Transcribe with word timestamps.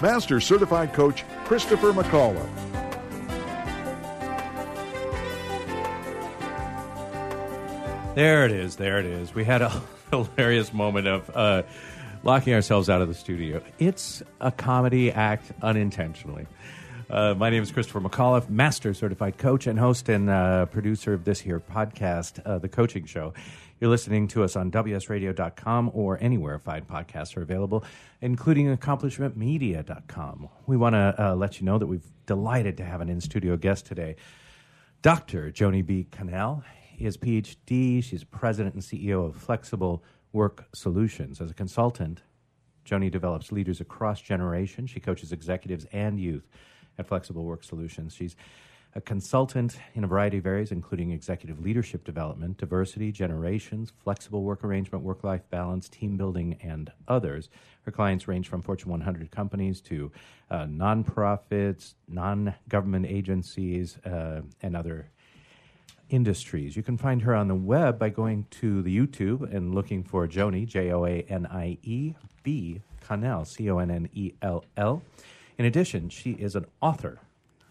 Master 0.00 0.40
Certified 0.40 0.92
Coach 0.92 1.24
Christopher 1.44 1.92
McAuliffe. 1.92 2.46
There 8.14 8.46
it 8.46 8.52
is. 8.52 8.76
There 8.76 8.98
it 8.98 9.06
is. 9.06 9.34
We 9.34 9.44
had 9.44 9.60
a 9.60 9.82
hilarious 10.10 10.72
moment 10.72 11.06
of 11.06 11.30
uh, 11.34 11.62
locking 12.22 12.54
ourselves 12.54 12.88
out 12.88 13.02
of 13.02 13.08
the 13.08 13.14
studio. 13.14 13.62
It's 13.78 14.22
a 14.40 14.50
comedy 14.50 15.12
act 15.12 15.52
unintentionally. 15.62 16.46
Uh, 17.08 17.34
my 17.34 17.50
name 17.50 17.62
is 17.62 17.70
Christopher 17.70 18.00
McAuliffe, 18.00 18.50
master 18.50 18.92
certified 18.92 19.38
coach 19.38 19.68
and 19.68 19.78
host 19.78 20.08
and 20.08 20.28
uh, 20.28 20.66
producer 20.66 21.14
of 21.14 21.24
this 21.24 21.38
here 21.38 21.60
podcast, 21.60 22.40
uh, 22.44 22.58
The 22.58 22.68
Coaching 22.68 23.04
Show. 23.04 23.32
You're 23.78 23.90
listening 23.90 24.26
to 24.28 24.42
us 24.42 24.56
on 24.56 24.72
WSRadio.com 24.72 25.92
or 25.94 26.18
anywhere 26.20 26.58
fine 26.58 26.84
podcasts 26.84 27.36
are 27.36 27.42
available, 27.42 27.84
including 28.20 28.76
accomplishmentmedia.com. 28.76 30.48
We 30.66 30.76
want 30.76 30.94
to 30.94 31.14
uh, 31.16 31.34
let 31.36 31.60
you 31.60 31.66
know 31.66 31.78
that 31.78 31.86
we've 31.86 32.10
delighted 32.26 32.76
to 32.78 32.84
have 32.84 33.00
an 33.00 33.08
in 33.08 33.20
studio 33.20 33.56
guest 33.56 33.86
today. 33.86 34.16
Dr. 35.02 35.52
Joanie 35.52 35.82
B. 35.82 36.08
Connell 36.10 36.64
is 36.98 37.16
PhD. 37.16 38.02
She's 38.02 38.24
president 38.24 38.74
and 38.74 38.82
CEO 38.82 39.24
of 39.24 39.36
Flexible 39.36 40.02
Work 40.32 40.66
Solutions. 40.74 41.40
As 41.40 41.52
a 41.52 41.54
consultant, 41.54 42.22
Joanie 42.84 43.10
develops 43.10 43.52
leaders 43.52 43.80
across 43.80 44.20
generations. 44.20 44.90
She 44.90 44.98
coaches 44.98 45.30
executives 45.30 45.86
and 45.92 46.18
youth 46.18 46.48
at 46.98 47.06
Flexible 47.06 47.44
Work 47.44 47.64
Solutions. 47.64 48.14
She's 48.14 48.36
a 48.96 49.00
consultant 49.02 49.78
in 49.94 50.04
a 50.04 50.06
variety 50.06 50.38
of 50.38 50.46
areas, 50.46 50.72
including 50.72 51.10
executive 51.10 51.60
leadership 51.60 52.02
development, 52.02 52.56
diversity, 52.56 53.12
generations, 53.12 53.92
flexible 54.02 54.42
work 54.42 54.64
arrangement, 54.64 55.04
work 55.04 55.22
life 55.22 55.42
balance, 55.50 55.86
team 55.86 56.16
building, 56.16 56.56
and 56.62 56.90
others. 57.06 57.50
Her 57.82 57.92
clients 57.92 58.26
range 58.26 58.48
from 58.48 58.62
Fortune 58.62 58.90
100 58.90 59.30
companies 59.30 59.82
to 59.82 60.10
uh, 60.50 60.64
nonprofits, 60.64 61.92
non 62.08 62.54
government 62.70 63.04
agencies, 63.06 63.98
uh, 63.98 64.40
and 64.62 64.74
other 64.74 65.10
industries. 66.08 66.74
You 66.74 66.82
can 66.82 66.96
find 66.96 67.20
her 67.22 67.34
on 67.34 67.48
the 67.48 67.54
web 67.54 67.98
by 67.98 68.08
going 68.08 68.46
to 68.52 68.80
the 68.80 68.96
YouTube 68.96 69.54
and 69.54 69.74
looking 69.74 70.04
for 70.04 70.26
Joanie, 70.26 70.64
J 70.64 70.92
O 70.92 71.04
A 71.04 71.22
N 71.28 71.46
I 71.46 71.76
E 71.82 72.14
B, 72.42 72.80
Connell, 73.00 73.44
C 73.44 73.70
O 73.70 73.78
N 73.78 73.90
N 73.90 74.08
E 74.14 74.32
L 74.40 74.64
L. 74.78 75.02
In 75.58 75.64
addition, 75.64 76.10
she 76.10 76.32
is 76.32 76.54
an 76.54 76.66
author. 76.80 77.20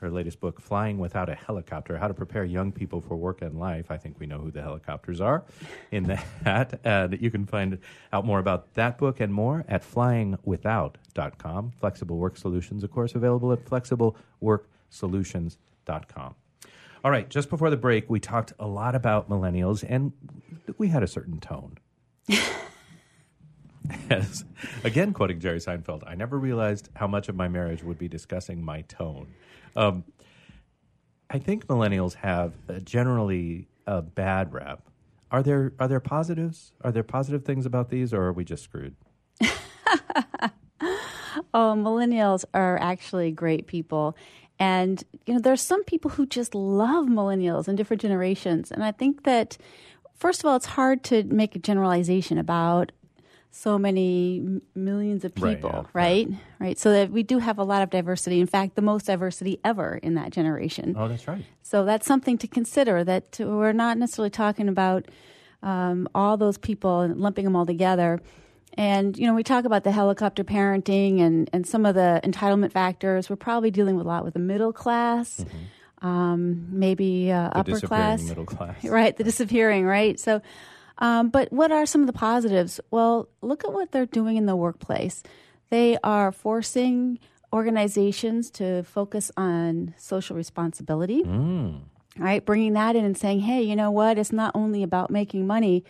Her 0.02 0.10
latest 0.10 0.40
book, 0.40 0.60
Flying 0.60 0.98
Without 0.98 1.30
a 1.30 1.36
Helicopter 1.36 1.98
How 1.98 2.08
to 2.08 2.14
Prepare 2.14 2.44
Young 2.44 2.72
People 2.72 3.00
for 3.00 3.16
Work 3.16 3.42
and 3.42 3.60
Life. 3.60 3.90
I 3.90 3.98
think 3.98 4.20
we 4.20 4.26
know 4.26 4.40
who 4.40 4.52
the 4.52 4.62
helicopters 4.62 5.22
are 5.22 5.44
in 5.92 6.04
that. 6.44 6.80
And 6.84 7.18
you 7.22 7.32
can 7.32 7.46
find 7.46 7.78
out 8.12 8.26
more 8.26 8.40
about 8.40 8.74
that 8.74 8.98
book 8.98 9.20
and 9.20 9.34
more 9.34 9.64
at 9.68 9.84
flyingwithout.com. 9.84 11.74
Flexible 11.80 12.18
Work 12.18 12.38
Solutions, 12.38 12.84
of 12.84 12.92
course, 12.92 13.16
available 13.16 13.54
at 13.54 13.64
flexibleworksolutions.com. 13.66 16.36
All 17.04 17.12
right, 17.12 17.30
just 17.30 17.52
before 17.52 17.70
the 17.70 17.78
break, 17.78 18.10
we 18.10 18.20
talked 18.20 18.54
a 18.60 18.68
lot 18.68 18.96
about 18.96 19.30
millennials, 19.30 19.86
and 19.88 20.12
we 20.80 20.88
had 20.88 21.04
a 21.04 21.08
certain 21.08 21.40
tone. 21.40 21.78
As, 24.10 24.46
again, 24.84 25.14
quoting 25.14 25.40
Jerry 25.40 25.60
Seinfeld, 25.60 26.04
I 26.08 26.16
never 26.16 26.38
realized 26.38 26.90
how 26.96 27.08
much 27.08 27.30
of 27.30 27.36
my 27.36 27.48
marriage 27.48 27.84
would 27.84 27.98
be 27.98 28.08
discussing 28.08 28.64
my 28.64 28.82
tone. 28.82 29.28
Um, 29.76 30.04
I 31.30 31.40
think 31.40 31.68
millennials 31.68 32.14
have 32.16 32.54
uh, 32.70 32.80
generally 32.80 33.68
a 33.88 34.02
bad 34.02 34.54
rap. 34.54 34.82
Are 35.32 35.44
there 35.44 35.74
are 35.80 35.88
there 35.88 36.00
positives? 36.00 36.72
Are 36.82 36.92
there 36.92 37.04
positive 37.04 37.44
things 37.44 37.66
about 37.66 37.90
these, 37.90 38.14
or 38.14 38.22
are 38.24 38.34
we 38.34 38.46
just 38.46 38.64
screwed? 38.64 38.96
Oh, 41.54 41.74
millennials 41.78 42.44
are 42.54 42.78
actually 42.82 43.32
great 43.32 43.66
people. 43.66 44.18
And, 44.60 45.02
you 45.26 45.34
know, 45.34 45.40
there's 45.40 45.62
some 45.62 45.86
people 45.86 46.12
who 46.12 46.26
just 46.26 46.54
love 46.54 47.06
millennials 47.06 47.70
and 47.70 47.78
different 47.78 48.02
generations. 48.02 48.72
And 48.72 48.84
I 48.84 48.92
think 48.92 49.24
that, 49.24 49.58
first 50.16 50.42
of 50.42 50.48
all, 50.48 50.58
it's 50.58 50.66
hard 50.66 51.04
to 51.06 51.24
make 51.24 51.56
a 51.56 51.60
generalization 51.60 52.38
about 52.38 52.92
so 53.58 53.78
many 53.80 54.40
m- 54.40 54.62
millions 54.76 55.24
of 55.24 55.32
Right, 55.40 55.56
people, 55.56 55.72
yeah, 55.74 55.90
right? 55.94 56.28
Right. 56.60 56.78
So 56.78 56.92
that 56.92 57.10
we 57.10 57.24
do 57.24 57.40
have 57.40 57.58
a 57.58 57.64
lot 57.64 57.82
of 57.82 57.90
diversity. 57.90 58.42
In 58.42 58.48
fact, 58.48 58.76
the 58.76 58.82
most 58.82 59.06
diversity 59.06 59.60
ever 59.64 59.96
in 60.04 60.16
that 60.16 60.32
generation. 60.32 60.94
Oh, 60.98 61.08
that's 61.08 61.26
right. 61.26 61.46
So 61.64 61.86
that's 61.86 62.06
something 62.06 62.38
to 62.40 62.48
consider 62.48 63.04
that 63.06 63.38
we're 63.40 63.72
not 63.72 63.98
necessarily 63.98 64.30
talking 64.30 64.68
about 64.68 65.06
um, 65.64 66.08
all 66.14 66.36
those 66.36 66.58
people 66.58 67.00
and 67.00 67.18
lumping 67.18 67.46
them 67.46 67.56
all 67.56 67.66
together. 67.66 68.22
And, 68.78 69.18
you 69.18 69.26
know, 69.26 69.34
we 69.34 69.42
talk 69.44 69.64
about 69.64 69.86
the 69.86 69.92
helicopter 69.94 70.44
parenting 70.44 71.22
and, 71.22 71.50
and 71.54 71.66
some 71.66 71.86
of 71.86 71.96
the 71.96 72.20
entitlement 72.26 72.74
factors. 72.74 73.30
We're 73.30 73.38
probably 73.38 73.72
dealing 73.72 73.96
with 73.96 74.06
a 74.06 74.10
lot 74.10 74.26
with 74.26 74.34
the 74.34 74.40
middle 74.42 74.74
class, 74.74 75.46
um, 76.02 76.68
maybe 76.78 77.32
uh, 77.32 77.36
Mm-hmm. 77.36 77.50
The 77.54 77.58
upper 77.58 77.72
disappearing 77.72 77.88
class. 78.18 78.22
middle 78.24 78.46
class. 78.46 78.84
Right, 78.84 79.16
the 79.16 79.24
disappearing, 79.24 79.86
right? 79.86 80.20
So, 80.20 80.42
um, 81.00 81.30
but 81.30 81.52
what 81.52 81.72
are 81.72 81.86
some 81.86 82.02
of 82.02 82.08
the 82.08 82.14
positives? 82.14 82.80
Well, 82.92 83.28
look 83.42 83.64
at 83.64 83.74
what 83.74 83.92
they're 83.92 84.06
doing 84.06 84.38
in 84.38 84.46
the 84.46 84.56
workplace. 84.56 85.24
They 85.70 85.98
are 86.04 86.32
forcing 86.32 87.20
organizations 87.52 88.50
to 88.52 88.84
focus 88.84 89.32
on 89.38 89.94
social 89.98 90.36
responsibility, 90.36 91.24
Mm. 91.24 91.82
right? 92.18 92.46
Bringing 92.46 92.74
that 92.74 92.96
in 92.96 93.06
and 93.06 93.18
saying, 93.18 93.40
hey, 93.42 93.62
you 93.64 93.76
know 93.76 93.92
what? 93.92 94.18
It's 94.18 94.32
not 94.34 94.52
only 94.56 94.84
about 94.84 95.10
making 95.10 95.48
money. 95.48 95.84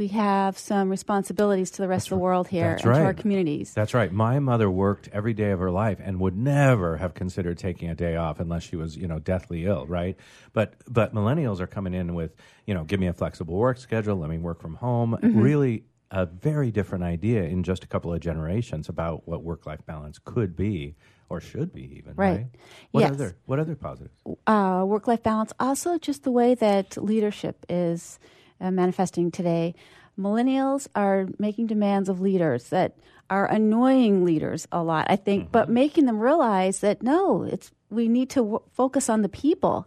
We 0.00 0.08
have 0.08 0.56
some 0.56 0.88
responsibilities 0.88 1.70
to 1.72 1.82
the 1.82 1.86
rest 1.86 2.06
of 2.06 2.12
the 2.12 2.22
world 2.22 2.48
here 2.48 2.70
That's 2.70 2.86
and 2.86 2.94
to 2.94 3.04
our 3.04 3.12
communities. 3.12 3.74
That's 3.74 3.92
right. 3.92 4.10
My 4.10 4.38
mother 4.38 4.70
worked 4.70 5.10
every 5.12 5.34
day 5.34 5.50
of 5.50 5.58
her 5.58 5.70
life 5.70 5.98
and 6.02 6.18
would 6.20 6.34
never 6.34 6.96
have 6.96 7.12
considered 7.12 7.58
taking 7.58 7.90
a 7.90 7.94
day 7.94 8.16
off 8.16 8.40
unless 8.40 8.62
she 8.62 8.76
was, 8.76 8.96
you 8.96 9.06
know, 9.06 9.18
deathly 9.18 9.66
ill, 9.66 9.84
right? 9.84 10.16
But 10.54 10.72
but 10.88 11.14
millennials 11.14 11.60
are 11.60 11.66
coming 11.66 11.92
in 11.92 12.14
with, 12.14 12.34
you 12.64 12.72
know, 12.72 12.84
give 12.84 12.98
me 12.98 13.08
a 13.08 13.12
flexible 13.12 13.56
work 13.56 13.76
schedule, 13.76 14.16
let 14.16 14.30
me 14.30 14.38
work 14.38 14.62
from 14.62 14.76
home. 14.76 15.18
Mm-hmm. 15.22 15.38
Really 15.38 15.84
a 16.10 16.24
very 16.24 16.70
different 16.70 17.04
idea 17.04 17.42
in 17.42 17.62
just 17.62 17.84
a 17.84 17.86
couple 17.86 18.10
of 18.10 18.20
generations 18.20 18.88
about 18.88 19.28
what 19.28 19.42
work 19.42 19.66
life 19.66 19.84
balance 19.84 20.18
could 20.18 20.56
be 20.56 20.96
or 21.28 21.42
should 21.42 21.74
be 21.74 21.82
even, 21.98 22.14
right? 22.16 22.36
Right. 22.36 22.46
What 22.92 23.00
Yes. 23.02 23.10
other 23.10 23.36
what 23.44 23.58
other 23.58 23.76
positives? 23.76 24.16
uh, 24.46 24.82
work 24.86 25.06
life 25.06 25.22
balance, 25.22 25.52
also 25.60 25.98
just 25.98 26.22
the 26.22 26.30
way 26.30 26.54
that 26.54 26.96
leadership 26.96 27.66
is 27.68 28.18
uh, 28.60 28.70
manifesting 28.70 29.30
today. 29.30 29.74
Millennials 30.18 30.88
are 30.94 31.28
making 31.38 31.66
demands 31.66 32.08
of 32.08 32.20
leaders 32.20 32.68
that 32.70 32.96
are 33.30 33.46
annoying 33.46 34.24
leaders 34.24 34.66
a 34.72 34.82
lot, 34.82 35.06
I 35.08 35.16
think, 35.16 35.52
but 35.52 35.68
making 35.70 36.06
them 36.06 36.18
realize 36.18 36.80
that 36.80 37.02
no, 37.02 37.44
it's 37.44 37.70
we 37.88 38.08
need 38.08 38.28
to 38.30 38.40
w- 38.40 38.62
focus 38.72 39.08
on 39.08 39.22
the 39.22 39.28
people. 39.28 39.86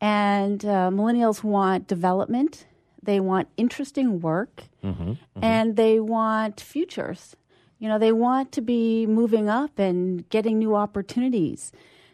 And 0.00 0.64
uh, 0.64 0.90
millennials 0.92 1.42
want 1.42 1.86
development, 1.86 2.66
they 3.02 3.20
want 3.20 3.48
interesting 3.56 4.20
work, 4.20 4.64
and 5.42 5.76
they 5.76 5.98
want 6.00 6.60
futures. 6.60 7.36
You 7.78 7.88
know, 7.88 7.98
they 7.98 8.12
want 8.12 8.52
to 8.52 8.60
be 8.60 9.06
moving 9.06 9.48
up 9.48 9.78
and 9.78 10.28
getting 10.30 10.58
new 10.58 10.74
opportunities. 10.74 11.72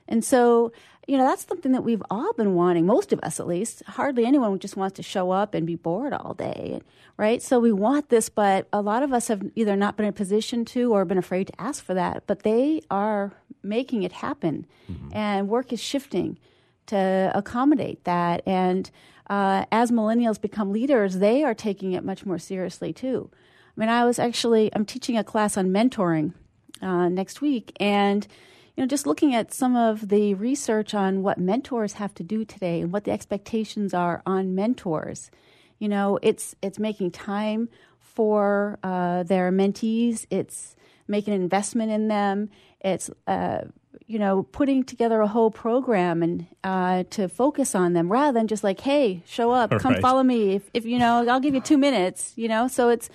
And 0.09 0.25
so, 0.25 0.73
you 1.11 1.19
know, 1.19 1.25
that's 1.25 1.45
something 1.45 1.73
that 1.73 1.83
we've 1.83 2.05
all 2.09 2.33
been 2.35 2.55
wanting, 2.55 2.87
most 2.87 3.13
of 3.13 3.19
us 3.25 3.41
at 3.41 3.49
least. 3.49 3.83
Hardly 3.85 4.25
anyone 4.25 4.57
just 4.61 4.77
wants 4.77 4.95
to 4.95 5.03
show 5.03 5.33
up 5.33 5.55
and 5.55 5.67
be 5.67 5.75
bored 5.75 6.13
all 6.13 6.35
day, 6.35 6.81
right? 7.17 7.43
So 7.43 7.59
we 7.59 7.73
want 7.73 8.11
this, 8.11 8.29
but 8.29 8.69
a 8.73 8.81
lot 8.81 9.03
of 9.03 9.13
us 9.13 9.27
have 9.27 9.43
either 9.57 9.75
not 9.75 9.97
been 9.97 10.07
in 10.07 10.11
a 10.11 10.13
position 10.13 10.65
to 10.67 10.93
or 10.95 11.05
been 11.05 11.19
afraid 11.19 11.49
to 11.49 11.61
ask 11.61 11.83
for 11.85 11.95
that. 11.95 12.29
But 12.29 12.45
they 12.45 12.83
are 12.93 13.33
making 13.61 14.05
it 14.05 14.13
happen, 14.13 14.67
and 15.13 15.49
work 15.49 15.73
is 15.73 15.81
shifting 15.81 16.39
to 16.87 17.33
accommodate 17.35 18.05
that. 18.05 18.47
And 18.47 18.89
uh, 19.29 19.65
as 19.73 19.91
millennials 19.91 20.41
become 20.41 20.71
leaders, 20.71 21.19
they 21.19 21.43
are 21.43 21.55
taking 21.55 21.91
it 21.91 22.05
much 22.05 22.25
more 22.25 22.39
seriously 22.39 22.93
too. 22.93 23.29
I 23.77 23.81
mean, 23.81 23.89
I 23.89 24.05
was 24.05 24.21
actually 24.21 24.71
I'm 24.77 24.85
teaching 24.85 25.19
a 25.19 25.25
class 25.25 25.57
on 25.57 25.71
mentoring 25.71 26.35
uh, 26.81 27.09
next 27.09 27.41
week, 27.41 27.77
and 27.81 28.29
you 28.77 28.83
know, 28.83 28.87
just 28.87 29.07
looking 29.07 29.35
at 29.35 29.53
some 29.53 29.77
of 29.77 30.09
the 30.09 30.35
research 30.35 30.95
on 30.95 31.23
what 31.23 31.39
mentors 31.39 31.95
have 31.95 32.15
to 32.15 32.23
do 32.23 32.45
today 32.45 32.81
and 32.81 32.93
what 32.93 33.05
the 33.05 33.11
expectations 33.11 33.93
are 33.95 34.23
on 34.25 34.55
mentors. 34.55 35.31
You 35.79 35.89
know, 35.89 36.19
it's 36.23 36.55
it's 36.63 36.79
making 36.79 37.11
time 37.13 37.69
for 37.99 38.79
uh, 38.83 39.23
their 39.25 39.51
mentees. 39.51 40.27
It's 40.31 40.77
making 41.09 41.35
an 41.35 41.43
investment 41.43 41.91
in 41.91 42.09
them. 42.09 42.51
It's 42.81 43.11
uh, 43.27 43.63
you 44.07 44.19
know, 44.19 44.45
putting 44.45 44.85
together 44.85 45.21
a 45.21 45.27
whole 45.27 45.51
program 45.51 46.23
and 46.23 46.47
uh, 46.65 47.05
to 47.11 47.29
focus 47.29 47.75
on 47.75 47.93
them 47.93 48.11
rather 48.11 48.33
than 48.39 48.47
just 48.47 48.63
like, 48.65 48.81
hey, 48.81 49.23
show 49.27 49.51
up, 49.53 49.71
come 49.81 49.95
Right. 49.95 50.03
follow 50.03 50.23
me. 50.23 50.55
If, 50.55 50.71
if 50.75 50.85
you 50.85 50.99
know, 50.99 51.27
I'll 51.29 51.41
give 51.41 51.55
you 51.55 51.61
two 51.61 51.79
minutes. 51.79 52.33
You 52.37 52.49
know, 52.49 52.69
so 52.69 52.89
it's 52.89 53.09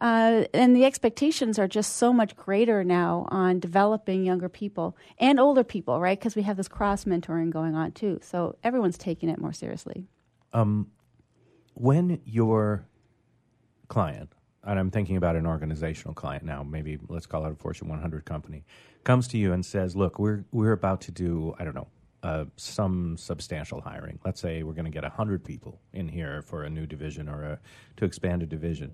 uh, 0.00 0.44
and 0.54 0.74
the 0.74 0.84
expectations 0.84 1.58
are 1.58 1.68
just 1.68 1.96
so 1.96 2.12
much 2.12 2.34
greater 2.34 2.82
now 2.82 3.26
on 3.30 3.60
developing 3.60 4.24
younger 4.24 4.48
people 4.48 4.96
and 5.18 5.38
older 5.38 5.62
people, 5.62 6.00
right? 6.00 6.18
Because 6.18 6.34
we 6.34 6.42
have 6.42 6.56
this 6.56 6.68
cross 6.68 7.04
mentoring 7.04 7.50
going 7.50 7.74
on 7.74 7.92
too. 7.92 8.18
So 8.22 8.56
everyone's 8.64 8.96
taking 8.96 9.28
it 9.28 9.38
more 9.38 9.52
seriously. 9.52 10.06
when 11.74 12.20
your 12.24 12.86
client, 13.88 14.32
and 14.64 14.78
I'm 14.78 14.90
thinking 14.90 15.16
about 15.16 15.36
an 15.36 15.46
organizational 15.46 16.14
client 16.14 16.44
now, 16.44 16.62
maybe 16.62 16.98
let's 17.08 17.26
call 17.26 17.44
it 17.44 17.52
a 17.52 17.54
Fortune 17.54 17.88
100 17.88 18.24
company, 18.24 18.64
comes 19.04 19.28
to 19.28 19.38
you 19.38 19.52
and 19.52 19.64
says, 19.64 19.96
"Look, 19.96 20.18
we're 20.18 20.44
we're 20.50 20.72
about 20.72 21.00
to 21.02 21.12
do, 21.12 21.54
I 21.58 21.64
don't 21.64 21.74
know, 21.74 21.88
uh, 22.22 22.44
some 22.56 23.16
substantial 23.16 23.80
hiring. 23.80 24.18
Let's 24.24 24.40
say 24.40 24.62
we're 24.62 24.74
going 24.74 24.84
to 24.84 24.90
get 24.90 25.02
100 25.02 25.44
people 25.44 25.80
in 25.92 26.08
here 26.08 26.42
for 26.42 26.64
a 26.64 26.70
new 26.70 26.86
division 26.86 27.28
or 27.28 27.42
a, 27.42 27.58
to 27.96 28.04
expand 28.06 28.42
a 28.42 28.46
division." 28.46 28.92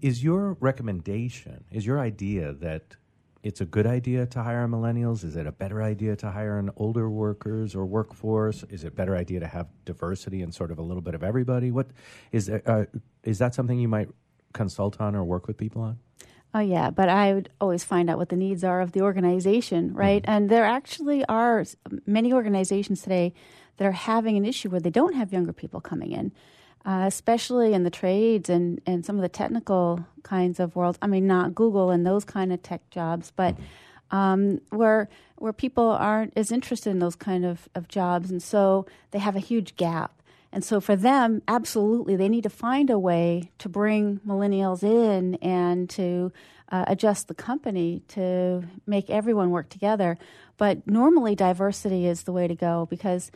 Is 0.00 0.24
your 0.24 0.56
recommendation, 0.60 1.64
is 1.70 1.84
your 1.84 2.00
idea 2.00 2.52
that 2.54 2.96
it's 3.42 3.60
a 3.60 3.66
good 3.66 3.86
idea 3.86 4.26
to 4.26 4.42
hire 4.42 4.66
millennials? 4.66 5.24
Is 5.24 5.36
it 5.36 5.46
a 5.46 5.52
better 5.52 5.82
idea 5.82 6.16
to 6.16 6.30
hire 6.30 6.58
an 6.58 6.70
older 6.76 7.10
workers 7.10 7.74
or 7.74 7.84
workforce? 7.84 8.64
Is 8.70 8.84
it 8.84 8.88
a 8.88 8.90
better 8.90 9.14
idea 9.14 9.40
to 9.40 9.46
have 9.46 9.68
diversity 9.84 10.40
and 10.42 10.54
sort 10.54 10.70
of 10.70 10.78
a 10.78 10.82
little 10.82 11.02
bit 11.02 11.14
of 11.14 11.22
everybody? 11.22 11.70
What 11.70 11.88
is 12.32 12.46
there, 12.46 12.62
uh, 12.66 12.84
is 13.24 13.38
that 13.38 13.54
something 13.54 13.78
you 13.78 13.88
might 13.88 14.08
consult 14.54 15.00
on 15.00 15.14
or 15.14 15.22
work 15.22 15.46
with 15.46 15.58
people 15.58 15.82
on? 15.82 15.98
Oh 16.52 16.60
yeah, 16.60 16.90
but 16.90 17.08
I 17.08 17.32
would 17.34 17.50
always 17.60 17.84
find 17.84 18.10
out 18.10 18.18
what 18.18 18.30
the 18.30 18.36
needs 18.36 18.64
are 18.64 18.80
of 18.80 18.92
the 18.92 19.02
organization, 19.02 19.94
right? 19.94 20.24
And 20.26 20.50
there 20.50 20.64
actually 20.64 21.24
are 21.26 21.64
many 22.06 22.32
organizations 22.32 23.02
today 23.02 23.34
that 23.76 23.84
are 23.84 23.92
having 23.92 24.36
an 24.36 24.44
issue 24.44 24.68
where 24.70 24.80
they 24.80 24.90
don't 24.90 25.14
have 25.14 25.32
younger 25.32 25.52
people 25.52 25.80
coming 25.80 26.10
in, 26.10 26.32
uh, 26.84 27.04
especially 27.06 27.72
in 27.74 27.84
the 27.84 27.90
trades 27.90 28.48
and, 28.48 28.80
and 28.86 29.04
some 29.04 29.16
of 29.16 29.22
the 29.22 29.28
technical 29.28 30.04
kinds 30.22 30.60
of 30.60 30.76
worlds. 30.76 30.98
I 31.02 31.06
mean, 31.06 31.26
not 31.26 31.54
Google 31.54 31.90
and 31.90 32.06
those 32.06 32.24
kind 32.24 32.52
of 32.52 32.62
tech 32.62 32.88
jobs, 32.90 33.32
but 33.34 33.56
um, 34.10 34.60
where 34.70 35.08
where 35.36 35.52
people 35.54 35.88
aren't 35.88 36.34
as 36.36 36.52
interested 36.52 36.90
in 36.90 36.98
those 36.98 37.16
kind 37.16 37.46
of, 37.46 37.66
of 37.74 37.88
jobs, 37.88 38.30
and 38.30 38.42
so 38.42 38.84
they 39.10 39.18
have 39.18 39.36
a 39.36 39.40
huge 39.40 39.74
gap. 39.76 40.12
And 40.52 40.64
so 40.64 40.80
for 40.80 40.96
them, 40.96 41.42
absolutely, 41.48 42.16
they 42.16 42.28
need 42.28 42.42
to 42.42 42.50
find 42.50 42.90
a 42.90 42.98
way 42.98 43.50
to 43.58 43.68
bring 43.68 44.20
millennials 44.26 44.82
in 44.82 45.36
and 45.36 45.88
to 45.90 46.32
uh, 46.70 46.84
adjust 46.88 47.28
the 47.28 47.34
company 47.34 48.02
to 48.08 48.64
make 48.86 49.08
everyone 49.08 49.50
work 49.50 49.68
together. 49.68 50.18
But 50.56 50.86
normally, 50.86 51.34
diversity 51.34 52.06
is 52.06 52.24
the 52.24 52.32
way 52.32 52.48
to 52.48 52.54
go 52.54 52.86
because, 52.90 53.30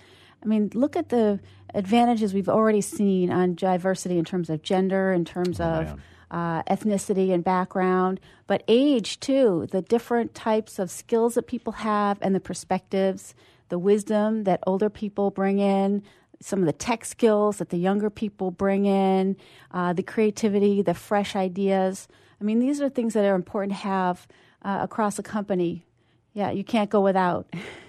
I 0.44 0.46
mean, 0.46 0.70
look 0.74 0.96
at 0.96 1.08
the 1.08 1.40
advantages 1.74 2.34
we've 2.34 2.48
already 2.48 2.80
seen 2.80 3.30
on 3.30 3.54
diversity 3.54 4.18
in 4.18 4.24
terms 4.24 4.50
of 4.50 4.62
gender, 4.62 5.12
in 5.12 5.24
terms 5.24 5.58
of 5.58 5.98
uh, 6.30 6.62
ethnicity 6.64 7.32
and 7.32 7.42
background, 7.42 8.20
but 8.46 8.62
age 8.68 9.20
too, 9.20 9.66
the 9.70 9.82
different 9.82 10.34
types 10.34 10.78
of 10.78 10.90
skills 10.90 11.34
that 11.34 11.46
people 11.46 11.72
have 11.72 12.18
and 12.20 12.34
the 12.34 12.40
perspectives, 12.40 13.34
the 13.68 13.78
wisdom 13.78 14.44
that 14.44 14.60
older 14.66 14.90
people 14.90 15.30
bring 15.30 15.58
in, 15.58 16.02
some 16.40 16.58
of 16.58 16.66
the 16.66 16.72
tech 16.72 17.04
skills 17.04 17.58
that 17.58 17.70
the 17.70 17.78
younger 17.78 18.10
people 18.10 18.50
bring 18.50 18.84
in, 18.84 19.36
uh, 19.70 19.92
the 19.92 20.02
creativity, 20.02 20.82
the 20.82 20.92
fresh 20.92 21.36
ideas. 21.36 22.08
I 22.40 22.44
mean, 22.44 22.58
these 22.58 22.80
are 22.80 22.88
things 22.88 23.14
that 23.14 23.24
are 23.24 23.34
important 23.34 23.72
to 23.72 23.78
have 23.78 24.26
uh, 24.62 24.78
across 24.82 25.18
a 25.18 25.22
company. 25.22 25.86
Yeah, 26.32 26.50
you 26.50 26.64
can't 26.64 26.90
go 26.90 27.00
without. 27.00 27.46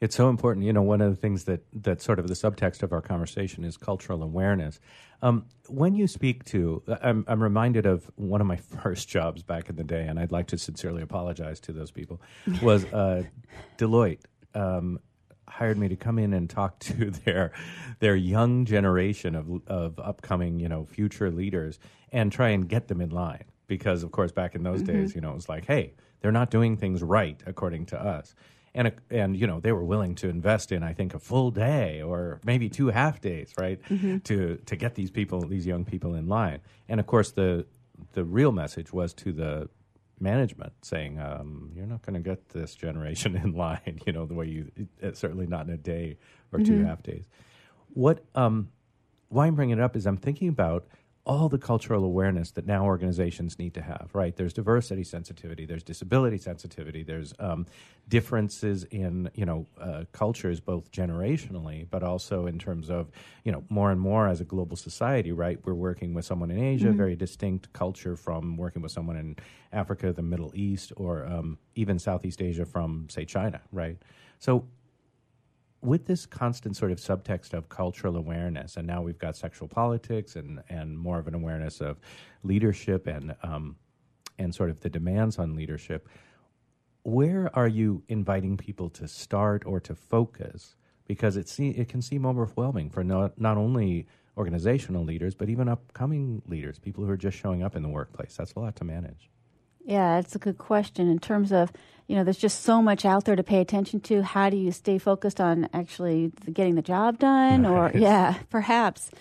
It's 0.00 0.16
so 0.16 0.30
important. 0.30 0.64
You 0.64 0.72
know, 0.72 0.82
one 0.82 1.02
of 1.02 1.10
the 1.10 1.16
things 1.16 1.44
that, 1.44 1.60
that 1.82 2.00
sort 2.00 2.18
of 2.18 2.26
the 2.26 2.34
subtext 2.34 2.82
of 2.82 2.92
our 2.92 3.02
conversation 3.02 3.64
is 3.64 3.76
cultural 3.76 4.22
awareness. 4.22 4.80
Um, 5.20 5.44
when 5.68 5.94
you 5.94 6.06
speak 6.06 6.44
to, 6.46 6.82
I'm, 7.02 7.24
I'm 7.28 7.42
reminded 7.42 7.84
of 7.84 8.10
one 8.16 8.40
of 8.40 8.46
my 8.46 8.56
first 8.82 9.08
jobs 9.08 9.42
back 9.42 9.68
in 9.68 9.76
the 9.76 9.84
day, 9.84 10.06
and 10.06 10.18
I'd 10.18 10.32
like 10.32 10.46
to 10.48 10.58
sincerely 10.58 11.02
apologize 11.02 11.60
to 11.60 11.72
those 11.72 11.90
people, 11.90 12.20
was 12.62 12.84
uh, 12.86 13.24
Deloitte. 13.76 14.20
Um, 14.54 15.00
hired 15.46 15.76
me 15.76 15.88
to 15.88 15.96
come 15.96 16.18
in 16.18 16.32
and 16.32 16.48
talk 16.48 16.78
to 16.80 17.10
their 17.10 17.52
their 17.98 18.16
young 18.16 18.64
generation 18.64 19.34
of 19.34 19.48
of 19.66 19.98
upcoming 19.98 20.60
you 20.60 20.68
know 20.68 20.84
future 20.84 21.30
leaders 21.30 21.78
and 22.12 22.30
try 22.30 22.50
and 22.50 22.68
get 22.68 22.88
them 22.88 23.00
in 23.00 23.10
line 23.10 23.44
because 23.66 24.02
of 24.02 24.12
course 24.12 24.30
back 24.30 24.54
in 24.54 24.62
those 24.62 24.80
days 24.82 25.14
you 25.14 25.20
know 25.20 25.32
it 25.32 25.34
was 25.34 25.48
like 25.48 25.66
hey 25.66 25.92
they're 26.20 26.32
not 26.32 26.50
doing 26.50 26.76
things 26.76 27.02
right 27.02 27.42
according 27.46 27.84
to 27.84 28.00
us 28.00 28.34
and 28.74 28.88
uh, 28.88 28.90
and 29.10 29.36
you 29.36 29.46
know 29.46 29.60
they 29.60 29.72
were 29.72 29.84
willing 29.84 30.14
to 30.16 30.28
invest 30.28 30.72
in 30.72 30.82
I 30.82 30.92
think 30.92 31.14
a 31.14 31.18
full 31.18 31.50
day 31.50 32.02
or 32.02 32.40
maybe 32.44 32.68
two 32.68 32.88
half 32.88 33.20
days 33.20 33.52
right 33.58 33.80
to 34.24 34.56
to 34.56 34.76
get 34.76 34.94
these 34.94 35.10
people 35.10 35.40
these 35.46 35.66
young 35.66 35.84
people 35.84 36.14
in 36.14 36.28
line. 36.28 36.60
And 36.88 37.00
of 37.00 37.06
course 37.06 37.32
the 37.32 37.66
the 38.12 38.24
real 38.24 38.52
message 38.52 38.92
was 38.92 39.12
to 39.14 39.32
the 39.32 39.68
management 40.18 40.72
saying 40.82 41.18
um, 41.18 41.70
you're 41.74 41.86
not 41.86 42.02
going 42.02 42.14
to 42.14 42.20
get 42.20 42.50
this 42.50 42.74
generation 42.74 43.36
in 43.36 43.52
line 43.52 44.00
you 44.06 44.12
know 44.12 44.26
the 44.26 44.34
way 44.34 44.46
you 44.46 44.70
uh, 45.02 45.12
certainly 45.12 45.46
not 45.46 45.66
in 45.66 45.72
a 45.72 45.78
day 45.78 46.16
or 46.52 46.58
2 46.60 46.84
half 46.84 47.02
days. 47.02 47.24
What 47.94 48.24
um, 48.34 48.68
why 49.30 49.46
i'm 49.46 49.54
bringing 49.54 49.78
it 49.78 49.82
up 49.82 49.96
is 49.96 50.06
i'm 50.06 50.16
thinking 50.16 50.48
about 50.48 50.86
all 51.30 51.48
the 51.48 51.58
cultural 51.58 52.02
awareness 52.02 52.50
that 52.50 52.66
now 52.66 52.84
organizations 52.84 53.56
need 53.56 53.72
to 53.72 53.80
have 53.80 54.10
right? 54.12 54.34
There's 54.34 54.52
diversity 54.52 55.04
sensitivity 55.04 55.64
there's 55.64 55.84
disability 55.84 56.38
sensitivity 56.38 57.04
there's 57.04 57.32
um, 57.38 57.66
differences 58.08 58.82
in 58.90 59.30
you 59.34 59.46
know 59.46 59.64
uh, 59.80 60.02
cultures 60.10 60.58
both 60.58 60.90
generationally 60.90 61.86
but 61.88 62.02
also 62.02 62.46
in 62.46 62.58
terms 62.58 62.90
of 62.90 63.12
you 63.44 63.52
know 63.52 63.62
more 63.68 63.92
and 63.92 64.00
more 64.00 64.26
as 64.26 64.40
a 64.40 64.44
global 64.44 64.76
society 64.76 65.30
right? 65.30 65.60
We're 65.64 65.74
working 65.74 66.14
with 66.14 66.24
someone 66.24 66.50
in 66.50 66.58
asia 66.58 66.90
very 66.90 67.14
distinct 67.14 67.72
culture 67.72 68.16
from 68.16 68.56
working 68.56 68.82
with 68.82 68.90
someone 68.90 69.16
in 69.16 69.36
africa 69.72 70.12
the 70.12 70.22
middle 70.22 70.50
east 70.54 70.92
or 70.96 71.24
um, 71.26 71.58
even 71.76 71.96
southeast 72.00 72.42
asia 72.42 72.66
from 72.66 73.06
say 73.08 73.24
china 73.24 73.60
right? 73.70 73.96
So 74.40 74.64
with 75.82 76.06
this 76.06 76.26
constant 76.26 76.76
sort 76.76 76.92
of 76.92 76.98
subtext 76.98 77.54
of 77.54 77.68
cultural 77.68 78.16
awareness, 78.16 78.76
and 78.76 78.86
now 78.86 79.00
we've 79.02 79.18
got 79.18 79.36
sexual 79.36 79.66
politics 79.66 80.36
and, 80.36 80.62
and 80.68 80.98
more 80.98 81.18
of 81.18 81.26
an 81.26 81.34
awareness 81.34 81.80
of 81.80 81.98
leadership 82.42 83.06
and 83.06 83.34
um, 83.42 83.76
and 84.38 84.54
sort 84.54 84.70
of 84.70 84.80
the 84.80 84.88
demands 84.88 85.38
on 85.38 85.54
leadership, 85.54 86.08
where 87.02 87.54
are 87.56 87.68
you 87.68 88.02
inviting 88.08 88.56
people 88.56 88.88
to 88.88 89.06
start 89.06 89.64
or 89.66 89.80
to 89.80 89.94
focus? 89.94 90.76
Because 91.06 91.36
it 91.36 91.48
se- 91.48 91.74
it 91.76 91.88
can 91.88 92.02
seem 92.02 92.24
overwhelming 92.26 92.90
for 92.90 93.02
not 93.04 93.38
not 93.40 93.56
only 93.56 94.06
organizational 94.36 95.04
leaders 95.04 95.34
but 95.34 95.48
even 95.48 95.68
upcoming 95.68 96.40
leaders, 96.46 96.78
people 96.78 97.04
who 97.04 97.10
are 97.10 97.16
just 97.16 97.36
showing 97.36 97.62
up 97.62 97.74
in 97.76 97.82
the 97.82 97.88
workplace. 97.88 98.36
That's 98.36 98.54
a 98.54 98.58
lot 98.58 98.76
to 98.76 98.84
manage. 98.84 99.30
Yeah, 99.84 100.18
it's 100.18 100.34
a 100.34 100.38
good 100.38 100.58
question 100.58 101.08
in 101.08 101.18
terms 101.18 101.52
of, 101.52 101.72
you 102.10 102.16
know, 102.16 102.24
there's 102.24 102.38
just 102.38 102.64
so 102.64 102.82
much 102.82 103.04
out 103.04 103.24
there 103.24 103.36
to 103.36 103.44
pay 103.44 103.60
attention 103.60 104.00
to. 104.00 104.20
How 104.20 104.50
do 104.50 104.56
you 104.56 104.72
stay 104.72 104.98
focused 104.98 105.40
on 105.40 105.68
actually 105.72 106.32
getting 106.52 106.74
the 106.74 106.82
job 106.82 107.20
done? 107.20 107.64
Or, 107.64 107.92
yeah, 107.94 108.34
perhaps. 108.50 109.12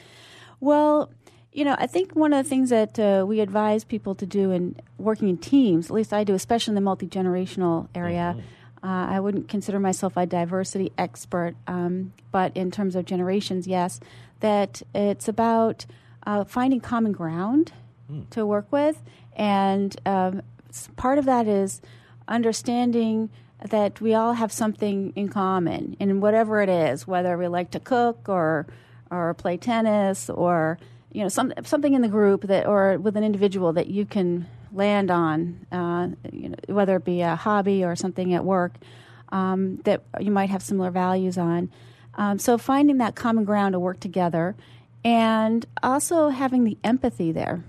Well, 0.60 1.12
you 1.54 1.66
know, 1.66 1.76
I 1.78 1.86
think 1.86 2.16
one 2.16 2.34
of 2.34 2.44
the 2.44 2.50
things 2.50 2.72
that 2.72 2.98
uh, 2.98 3.26
we 3.28 3.42
advise 3.42 3.84
people 3.84 4.16
to 4.16 4.26
do 4.26 4.50
in 4.50 4.76
working 4.98 5.30
in 5.30 5.38
teams, 5.38 5.86
at 5.86 5.92
least 5.92 6.14
I 6.14 6.24
do, 6.24 6.34
especially 6.34 6.72
in 6.72 6.76
the 6.76 6.82
multi 6.82 7.06
generational 7.06 7.90
area. 7.94 8.36
Uh, 8.82 8.88
I 8.88 9.20
wouldn't 9.20 9.50
consider 9.50 9.80
myself 9.80 10.18
a 10.18 10.26
diversity 10.26 10.92
expert, 10.98 11.56
um, 11.68 12.14
but 12.32 12.58
in 12.58 12.72
terms 12.72 12.96
of 12.96 13.06
generations, 13.06 13.68
yes, 13.68 14.00
that 14.40 14.82
it's 14.96 15.28
about 15.28 15.86
uh, 16.26 16.44
finding 16.44 16.80
common 16.80 17.12
ground 17.12 17.72
to 18.32 18.48
work 18.48 18.66
with. 18.72 19.00
And 19.36 19.96
um, 20.08 20.42
part 20.96 21.20
of 21.20 21.26
that 21.26 21.48
is 21.48 21.82
understanding 22.30 23.30
that 23.70 24.00
we 24.00 24.14
all 24.14 24.34
have 24.34 24.52
something 24.52 25.12
in 25.16 25.28
common 25.28 25.98
in 26.00 26.22
whatever 26.22 26.62
it 26.62 26.70
is, 26.70 27.06
whether 27.06 27.38
we 27.38 27.48
like 27.48 27.72
to 27.72 27.80
cook 27.80 28.30
or 28.30 28.68
or 29.12 29.34
play 29.34 29.58
tennis 29.58 30.30
or 30.30 30.78
you 31.12 31.24
know 31.24 31.30
some, 31.30 31.52
something 31.64 31.94
in 31.94 32.02
the 32.02 32.08
group 32.08 32.44
that 32.44 32.66
or 32.66 32.98
with 32.98 33.18
an 33.18 33.24
individual 33.24 33.74
that 33.74 33.88
you 33.88 34.06
can 34.06 34.48
land 34.72 35.12
on, 35.12 35.66
uh, 35.72 36.10
you 36.32 36.50
know, 36.50 36.56
whether 36.68 36.98
it 36.98 37.06
be 37.06 37.22
a 37.22 37.36
hobby 37.36 37.84
or 37.84 37.96
something 37.96 38.34
at 38.34 38.46
work 38.46 38.76
um, 39.30 39.78
that 39.84 40.04
you 40.20 40.32
might 40.32 40.50
have 40.50 40.62
similar 40.62 40.92
values 40.92 41.38
on. 41.38 41.72
Um, 42.16 42.40
so 42.40 42.58
finding 42.58 42.98
that 42.98 43.16
common 43.16 43.46
ground 43.46 43.74
to 43.74 43.80
work 43.80 44.00
together, 44.00 44.56
and 45.04 45.66
also 45.82 46.30
having 46.30 46.64
the 46.64 46.78
empathy 46.84 47.32
there, 47.32 47.64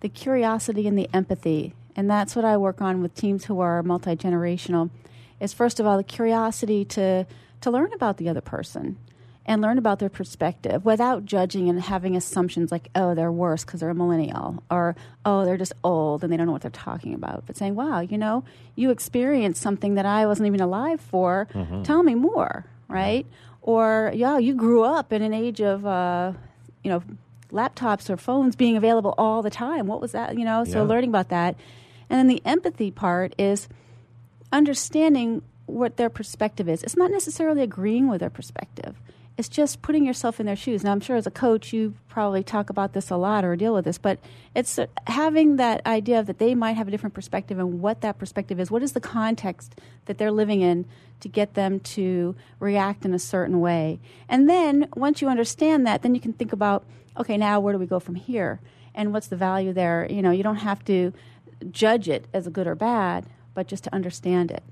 the 0.00 0.08
curiosity 0.08 0.86
and 0.86 0.98
the 0.98 1.08
empathy, 1.14 1.74
and 1.96 2.08
that's 2.10 2.36
what 2.36 2.44
I 2.44 2.56
work 2.56 2.80
on 2.80 3.02
with 3.02 3.14
teams 3.14 3.46
who 3.46 3.58
are 3.60 3.82
multi 3.82 4.14
generational. 4.14 4.90
Is 5.40 5.52
first 5.52 5.80
of 5.80 5.86
all 5.86 5.96
the 5.96 6.04
curiosity 6.04 6.84
to 6.84 7.26
to 7.62 7.70
learn 7.70 7.92
about 7.92 8.18
the 8.18 8.28
other 8.28 8.40
person, 8.42 8.96
and 9.46 9.62
learn 9.62 9.78
about 9.78 9.98
their 9.98 10.08
perspective 10.10 10.84
without 10.84 11.24
judging 11.24 11.68
and 11.68 11.80
having 11.80 12.16
assumptions 12.16 12.70
like, 12.72 12.88
oh, 12.94 13.14
they're 13.14 13.32
worse 13.32 13.64
because 13.64 13.80
they're 13.80 13.90
a 13.90 13.94
millennial, 13.94 14.62
or 14.70 14.94
oh, 15.24 15.44
they're 15.44 15.56
just 15.56 15.72
old 15.84 16.22
and 16.22 16.32
they 16.32 16.36
don't 16.36 16.46
know 16.46 16.52
what 16.52 16.62
they're 16.62 16.70
talking 16.70 17.14
about. 17.14 17.44
But 17.46 17.56
saying, 17.56 17.74
wow, 17.74 18.00
you 18.00 18.18
know, 18.18 18.44
you 18.74 18.90
experienced 18.90 19.60
something 19.62 19.94
that 19.94 20.04
I 20.06 20.26
wasn't 20.26 20.46
even 20.48 20.60
alive 20.60 21.00
for. 21.00 21.48
Tell 21.84 22.02
me 22.02 22.14
more, 22.14 22.66
right? 22.88 23.24
Or, 23.62 24.12
yeah, 24.14 24.38
you 24.38 24.54
grew 24.54 24.82
up 24.84 25.12
in 25.12 25.22
an 25.22 25.32
age 25.34 25.60
of, 25.60 25.84
uh, 25.86 26.32
you 26.84 26.90
know, 26.90 27.02
laptops 27.52 28.10
or 28.10 28.16
phones 28.16 28.54
being 28.56 28.76
available 28.76 29.14
all 29.18 29.42
the 29.42 29.50
time. 29.50 29.86
What 29.86 30.00
was 30.00 30.12
that? 30.12 30.36
You 30.38 30.44
know, 30.44 30.64
so 30.64 30.82
Yeah. 30.82 30.88
learning 30.88 31.10
about 31.10 31.28
that. 31.30 31.56
And 32.08 32.18
then 32.18 32.26
the 32.26 32.42
empathy 32.44 32.90
part 32.90 33.34
is 33.38 33.68
understanding 34.52 35.42
what 35.66 35.96
their 35.96 36.10
perspective 36.10 36.68
is. 36.68 36.82
It's 36.82 36.96
not 36.96 37.10
necessarily 37.10 37.62
agreeing 37.62 38.08
with 38.08 38.20
their 38.20 38.30
perspective. 38.30 39.00
It's 39.36 39.50
just 39.50 39.82
putting 39.82 40.06
yourself 40.06 40.40
in 40.40 40.46
their 40.46 40.56
shoes. 40.56 40.82
Now, 40.82 40.92
I'm 40.92 41.00
sure 41.00 41.16
as 41.16 41.26
a 41.26 41.30
coach, 41.30 41.70
you 41.70 41.94
probably 42.08 42.42
talk 42.42 42.70
about 42.70 42.94
this 42.94 43.10
a 43.10 43.16
lot 43.16 43.44
or 43.44 43.54
deal 43.54 43.74
with 43.74 43.84
this, 43.84 43.98
but 43.98 44.18
it's 44.54 44.78
uh, 44.78 44.86
having 45.06 45.56
that 45.56 45.84
idea 45.84 46.22
that 46.22 46.38
they 46.38 46.54
might 46.54 46.72
have 46.72 46.88
a 46.88 46.90
different 46.90 47.12
perspective 47.12 47.58
and 47.58 47.82
what 47.82 48.00
that 48.00 48.18
perspective 48.18 48.58
is. 48.58 48.70
What 48.70 48.82
is 48.82 48.92
the 48.92 49.00
context 49.00 49.78
that 50.06 50.16
they're 50.16 50.32
living 50.32 50.62
in 50.62 50.86
to 51.20 51.28
get 51.28 51.52
them 51.52 51.80
to 51.80 52.34
react 52.60 53.04
in 53.04 53.12
a 53.12 53.18
certain 53.18 53.60
way? 53.60 54.00
And 54.26 54.48
then 54.48 54.88
once 54.96 55.20
you 55.20 55.28
understand 55.28 55.86
that, 55.86 56.00
then 56.00 56.14
you 56.14 56.20
can 56.20 56.32
think 56.32 56.54
about, 56.54 56.86
okay, 57.18 57.36
now 57.36 57.60
where 57.60 57.74
do 57.74 57.78
we 57.78 57.86
go 57.86 58.00
from 58.00 58.14
here? 58.14 58.60
And 58.94 59.12
what's 59.12 59.26
the 59.26 59.36
value 59.36 59.74
there? 59.74 60.06
You 60.10 60.22
know, 60.22 60.30
you 60.30 60.44
don't 60.44 60.56
have 60.56 60.82
to 60.86 61.12
judge 61.70 62.08
it 62.08 62.26
as 62.32 62.46
a 62.46 62.50
good 62.50 62.66
or 62.66 62.74
bad, 62.74 63.26
but 63.54 63.66
just 63.66 63.84
to 63.84 63.94
understand 63.94 64.50
it. 64.50 64.62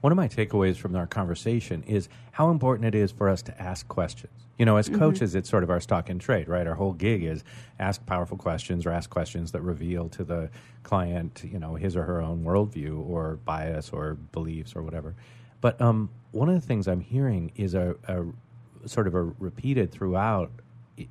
One 0.00 0.12
of 0.12 0.16
my 0.16 0.28
takeaways 0.28 0.76
from 0.76 0.94
our 0.94 1.08
conversation 1.08 1.82
is 1.82 2.08
how 2.30 2.50
important 2.50 2.86
it 2.86 2.94
is 2.94 3.10
for 3.10 3.28
us 3.28 3.42
to 3.42 3.62
ask 3.62 3.88
questions. 3.88 4.32
You 4.56 4.64
know, 4.64 4.76
as 4.76 4.88
coaches, 4.88 5.34
it's 5.34 5.48
sort 5.48 5.62
of 5.62 5.70
our 5.70 5.80
stock 5.80 6.10
in 6.10 6.18
trade, 6.18 6.48
right? 6.48 6.66
Our 6.66 6.74
whole 6.74 6.92
gig 6.92 7.22
is 7.22 7.44
ask 7.78 8.04
powerful 8.06 8.36
questions 8.36 8.86
or 8.86 8.90
ask 8.90 9.10
questions 9.10 9.52
that 9.52 9.62
reveal 9.62 10.08
to 10.10 10.24
the 10.24 10.50
client, 10.82 11.42
you 11.44 11.58
know, 11.58 11.74
his 11.74 11.96
or 11.96 12.02
her 12.04 12.20
own 12.20 12.44
worldview 12.44 13.08
or 13.08 13.36
bias 13.44 13.90
or 13.90 14.14
beliefs 14.32 14.74
or 14.74 14.82
whatever. 14.82 15.14
But 15.60 15.80
um, 15.80 16.10
one 16.32 16.48
of 16.48 16.54
the 16.54 16.66
things 16.66 16.88
I'm 16.88 17.00
hearing 17.00 17.52
is 17.56 17.74
a, 17.74 17.96
a 18.06 18.24
sort 18.88 19.06
of 19.06 19.14
a 19.14 19.22
repeated 19.22 19.92
throughout 19.92 20.50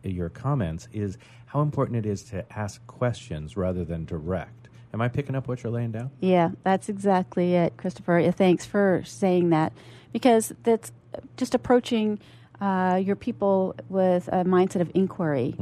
your 0.03 0.29
comments 0.29 0.88
is 0.91 1.17
how 1.48 1.62
important 1.62 2.05
it 2.05 2.10
is 2.10 2.24
to 2.24 2.46
ask 2.57 2.86
questions 2.88 3.55
rather 3.55 3.86
than 3.86 4.05
direct. 4.05 4.56
Am 4.94 5.01
I 5.01 5.08
picking 5.08 5.36
up 5.36 5.48
what 5.48 5.63
you're 5.63 5.72
laying 5.72 5.91
down? 5.91 6.12
Yeah, 6.22 6.51
that's 6.63 6.89
exactly 6.89 7.56
it, 7.56 7.77
Christopher. 7.77 8.32
Thanks 8.32 8.65
for 8.65 9.03
saying 9.06 9.50
that 9.50 9.74
because 10.13 10.53
that's 10.63 10.91
just 11.36 11.53
approaching 11.53 12.20
uh, 12.62 13.00
your 13.03 13.15
people 13.15 13.75
with 13.89 14.27
a 14.29 14.44
mindset 14.44 14.82
of 14.82 14.89
inquiry 14.94 15.56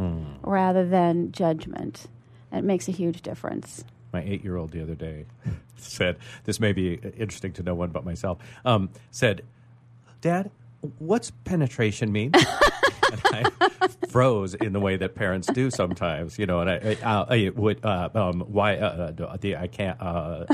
rather 0.44 0.88
than 0.88 1.32
judgment. 1.32 2.08
It 2.52 2.64
makes 2.64 2.88
a 2.88 2.92
huge 2.92 3.22
difference. 3.22 3.84
my 4.14 4.22
eight 4.24 4.44
year 4.44 4.56
old 4.56 4.72
the 4.72 4.82
other 4.82 4.96
day 4.96 5.26
said, 5.78 6.18
This 6.46 6.60
may 6.60 6.72
be 6.72 6.94
interesting 7.18 7.52
to 7.54 7.64
no 7.64 7.76
one 7.76 7.90
but 7.90 8.06
myself, 8.06 8.38
um, 8.64 8.90
said, 9.12 9.42
Dad, 10.22 10.52
what's 11.00 11.32
penetration 11.44 12.12
mean? 12.12 12.32
and 13.12 13.22
I 13.26 13.88
froze 14.10 14.54
in 14.54 14.74
the 14.74 14.80
way 14.80 14.98
that 14.98 15.16
parents 15.16 15.48
do 15.48 15.70
sometimes, 15.70 16.40
you 16.40 16.46
know, 16.46 16.60
and 16.62 16.70
I, 16.70 16.98
I, 17.04 17.04
uh, 17.04 17.26
I 17.30 17.52
would, 17.56 17.84
uh, 17.86 18.10
um, 18.14 18.42
why, 18.42 18.78
uh, 18.78 19.14
uh, 19.20 19.38
the, 19.38 19.56
I 19.56 19.68
can't, 19.68 20.00
uh, 20.02 20.46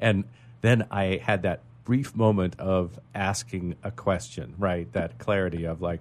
and 0.00 0.24
then 0.60 0.86
I 0.90 1.20
had 1.22 1.42
that 1.42 1.60
brief 1.84 2.14
moment 2.14 2.58
of 2.58 2.98
asking 3.14 3.76
a 3.82 3.90
question, 3.90 4.54
right? 4.58 4.92
That 4.92 5.18
clarity 5.18 5.64
of 5.64 5.80
like, 5.80 6.00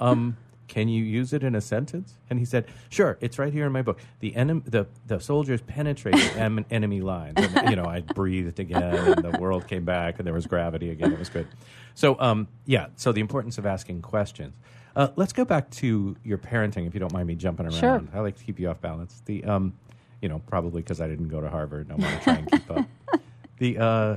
um, 0.00 0.36
can 0.68 0.88
you 0.88 1.02
use 1.02 1.32
it 1.32 1.42
in 1.42 1.56
a 1.56 1.60
sentence? 1.60 2.14
And 2.30 2.38
he 2.38 2.44
said, 2.44 2.64
sure, 2.90 3.18
it's 3.20 3.40
right 3.40 3.52
here 3.52 3.66
in 3.66 3.72
my 3.72 3.82
book. 3.82 3.98
The 4.20 4.30
enem- 4.32 4.64
the, 4.64 4.86
the 5.06 5.18
soldiers 5.18 5.60
penetrated 5.62 6.20
em- 6.36 6.64
enemy 6.70 7.00
lines. 7.00 7.34
And, 7.38 7.70
you 7.70 7.74
know, 7.74 7.86
I 7.86 8.00
breathed 8.02 8.60
again 8.60 8.82
and 8.82 9.24
the 9.24 9.38
world 9.40 9.66
came 9.66 9.84
back 9.84 10.18
and 10.18 10.26
there 10.26 10.34
was 10.34 10.46
gravity 10.46 10.90
again. 10.90 11.12
It 11.12 11.18
was 11.18 11.28
good. 11.28 11.48
So, 11.94 12.16
um, 12.20 12.46
yeah, 12.66 12.86
so 12.94 13.10
the 13.10 13.20
importance 13.20 13.58
of 13.58 13.66
asking 13.66 14.02
questions. 14.02 14.54
Uh, 14.96 15.08
let's 15.16 15.32
go 15.32 15.44
back 15.44 15.70
to 15.70 16.16
your 16.24 16.38
parenting, 16.38 16.86
if 16.86 16.94
you 16.94 17.00
don't 17.00 17.12
mind 17.12 17.28
me 17.28 17.34
jumping 17.34 17.66
around. 17.66 17.78
Sure. 17.78 18.02
I 18.12 18.20
like 18.20 18.36
to 18.36 18.44
keep 18.44 18.58
you 18.58 18.68
off 18.68 18.80
balance. 18.80 19.22
The, 19.24 19.44
um, 19.44 19.72
you 20.20 20.28
know, 20.28 20.40
probably 20.46 20.82
because 20.82 21.00
I 21.00 21.08
didn't 21.08 21.28
go 21.28 21.40
to 21.40 21.48
Harvard. 21.48 21.90
I 21.90 21.94
want 21.94 22.18
to 22.18 22.24
try 22.24 22.34
and 22.34 22.50
keep 22.50 22.70
up. 22.70 22.86
The, 23.58 23.76
uh, 23.76 24.16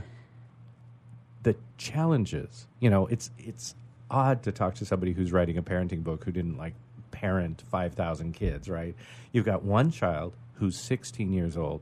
the 1.43 1.55
challenges. 1.77 2.67
You 2.79 2.89
know, 2.89 3.07
it's 3.07 3.29
it's 3.37 3.75
odd 4.09 4.41
to 4.43 4.51
talk 4.51 4.75
to 4.75 4.85
somebody 4.85 5.11
who's 5.11 5.31
writing 5.31 5.57
a 5.57 5.61
parenting 5.61 6.03
book 6.03 6.23
who 6.23 6.31
didn't 6.31 6.57
like 6.57 6.73
parent 7.11 7.61
five 7.69 7.93
thousand 7.93 8.33
kids, 8.33 8.69
right? 8.69 8.95
You've 9.31 9.45
got 9.45 9.63
one 9.63 9.91
child 9.91 10.33
who's 10.55 10.77
sixteen 10.77 11.31
years 11.31 11.57
old. 11.57 11.81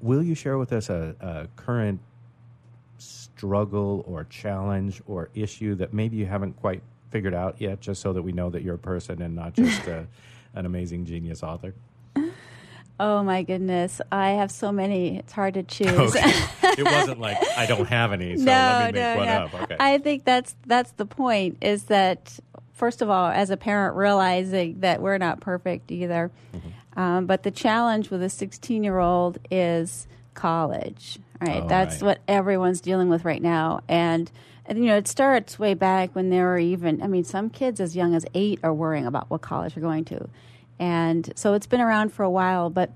Will 0.00 0.22
you 0.22 0.34
share 0.34 0.58
with 0.58 0.72
us 0.72 0.90
a, 0.90 1.16
a 1.20 1.48
current 1.56 2.00
struggle 2.98 4.04
or 4.06 4.24
challenge 4.24 5.00
or 5.06 5.30
issue 5.34 5.74
that 5.76 5.92
maybe 5.92 6.16
you 6.16 6.26
haven't 6.26 6.54
quite 6.56 6.82
figured 7.10 7.34
out 7.34 7.60
yet, 7.60 7.80
just 7.80 8.00
so 8.02 8.12
that 8.12 8.22
we 8.22 8.32
know 8.32 8.50
that 8.50 8.62
you're 8.62 8.74
a 8.74 8.78
person 8.78 9.22
and 9.22 9.34
not 9.34 9.54
just 9.54 9.86
a, 9.86 10.06
an 10.54 10.66
amazing 10.66 11.04
genius 11.04 11.42
author? 11.42 11.74
Oh 13.00 13.22
my 13.22 13.44
goodness, 13.44 14.00
I 14.10 14.30
have 14.30 14.50
so 14.50 14.72
many. 14.72 15.18
It's 15.18 15.32
hard 15.32 15.54
to 15.54 15.62
choose. 15.62 15.88
Okay. 16.18 16.32
it 16.78 16.84
wasn't 16.84 17.20
like 17.20 17.38
I 17.56 17.66
don't 17.66 17.86
have 17.86 18.12
any, 18.12 18.36
so 18.36 18.44
no, 18.44 18.52
let 18.52 18.94
me 18.94 19.00
make 19.00 19.02
no, 19.02 19.16
one 19.16 19.26
no. 19.26 19.32
up. 19.32 19.54
Okay. 19.62 19.76
I 19.78 19.98
think 19.98 20.24
that's 20.24 20.54
that's 20.66 20.90
the 20.92 21.06
point. 21.06 21.58
Is 21.60 21.84
that 21.84 22.38
first 22.72 23.02
of 23.02 23.08
all, 23.10 23.28
as 23.28 23.50
a 23.50 23.56
parent, 23.56 23.96
realizing 23.96 24.80
that 24.80 25.00
we're 25.00 25.18
not 25.18 25.40
perfect 25.40 25.90
either. 25.90 26.30
Mm-hmm. 26.54 27.00
Um, 27.00 27.26
but 27.26 27.44
the 27.44 27.50
challenge 27.52 28.10
with 28.10 28.22
a 28.22 28.28
16 28.28 28.82
year 28.82 28.98
old 28.98 29.38
is 29.50 30.08
college. 30.34 31.20
Right, 31.40 31.62
Oh, 31.62 31.68
that's 31.68 31.96
right. 31.96 32.02
what 32.02 32.18
everyone's 32.26 32.80
dealing 32.80 33.08
with 33.08 33.24
right 33.24 33.42
now, 33.42 33.80
and. 33.88 34.30
And, 34.68 34.78
you 34.78 34.84
know, 34.84 34.96
it 34.96 35.08
starts 35.08 35.58
way 35.58 35.74
back 35.74 36.14
when 36.14 36.28
they 36.28 36.40
were 36.40 36.58
even. 36.58 37.02
I 37.02 37.06
mean, 37.06 37.24
some 37.24 37.48
kids 37.48 37.80
as 37.80 37.96
young 37.96 38.14
as 38.14 38.26
eight 38.34 38.60
are 38.62 38.72
worrying 38.72 39.06
about 39.06 39.30
what 39.30 39.40
college 39.40 39.74
they're 39.74 39.82
going 39.82 40.04
to, 40.06 40.28
and 40.78 41.32
so 41.34 41.54
it's 41.54 41.66
been 41.66 41.80
around 41.80 42.12
for 42.12 42.22
a 42.22 42.30
while. 42.30 42.68
But 42.68 42.92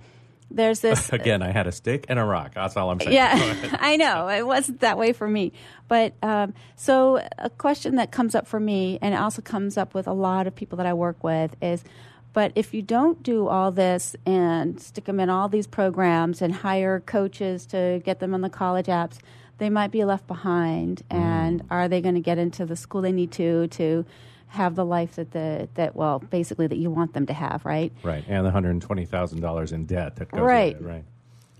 there's 0.50 0.80
this 0.80 1.10
Again, 1.12 1.42
I 1.42 1.50
had 1.50 1.66
a 1.66 1.72
stick 1.72 2.04
and 2.08 2.18
a 2.18 2.24
rock. 2.24 2.52
That's 2.54 2.76
all 2.76 2.90
I'm 2.90 3.00
saying. 3.00 3.14
Yeah. 3.14 3.76
I 3.80 3.96
know 3.96 4.28
it 4.28 4.46
wasn't 4.46 4.80
that 4.80 4.98
way 4.98 5.12
for 5.12 5.26
me. 5.26 5.52
But 5.88 6.14
um, 6.22 6.54
so 6.76 7.26
a 7.38 7.50
question 7.50 7.96
that 7.96 8.12
comes 8.12 8.34
up 8.34 8.46
for 8.46 8.60
me, 8.60 8.98
and 9.00 9.14
also 9.14 9.42
comes 9.42 9.76
up 9.76 9.94
with 9.94 10.06
a 10.06 10.12
lot 10.12 10.46
of 10.46 10.54
people 10.54 10.76
that 10.76 10.86
I 10.86 10.92
work 10.92 11.24
with, 11.24 11.56
is, 11.62 11.84
but 12.32 12.52
if 12.54 12.72
you 12.72 12.82
don't 12.82 13.22
do 13.22 13.48
all 13.48 13.70
this 13.70 14.16
and 14.24 14.80
stick 14.80 15.04
them 15.04 15.20
in 15.20 15.28
all 15.28 15.48
these 15.48 15.66
programs 15.66 16.40
and 16.40 16.54
hire 16.54 17.00
coaches 17.00 17.66
to 17.66 18.00
get 18.04 18.20
them 18.20 18.34
on 18.34 18.40
the 18.40 18.50
college 18.50 18.86
apps, 18.86 19.18
they 19.58 19.70
might 19.70 19.90
be 19.90 20.04
left 20.04 20.26
behind. 20.26 21.02
And 21.10 21.62
are 21.70 21.88
they 21.88 22.00
going 22.00 22.14
to 22.16 22.20
get 22.20 22.38
into 22.38 22.66
the 22.66 22.76
school 22.76 23.00
they 23.02 23.12
need 23.12 23.32
to 23.32 23.66
to 23.68 24.04
have 24.48 24.74
the 24.74 24.84
life 24.84 25.14
that 25.16 25.30
the 25.30 25.68
that 25.74 25.96
well 25.96 26.18
basically 26.18 26.66
that 26.66 26.76
you 26.76 26.90
want 26.90 27.14
them 27.14 27.26
to 27.26 27.32
have, 27.32 27.64
right? 27.64 27.92
Right, 28.02 28.24
and 28.28 28.44
the 28.44 28.50
hundred 28.50 28.70
and 28.70 28.82
twenty 28.82 29.06
thousand 29.06 29.40
dollars 29.40 29.72
in 29.72 29.86
debt 29.86 30.16
that 30.16 30.30
goes 30.30 30.40
Right. 30.40 30.74
with 30.76 30.84
it. 30.86 30.88
Right. 30.88 31.04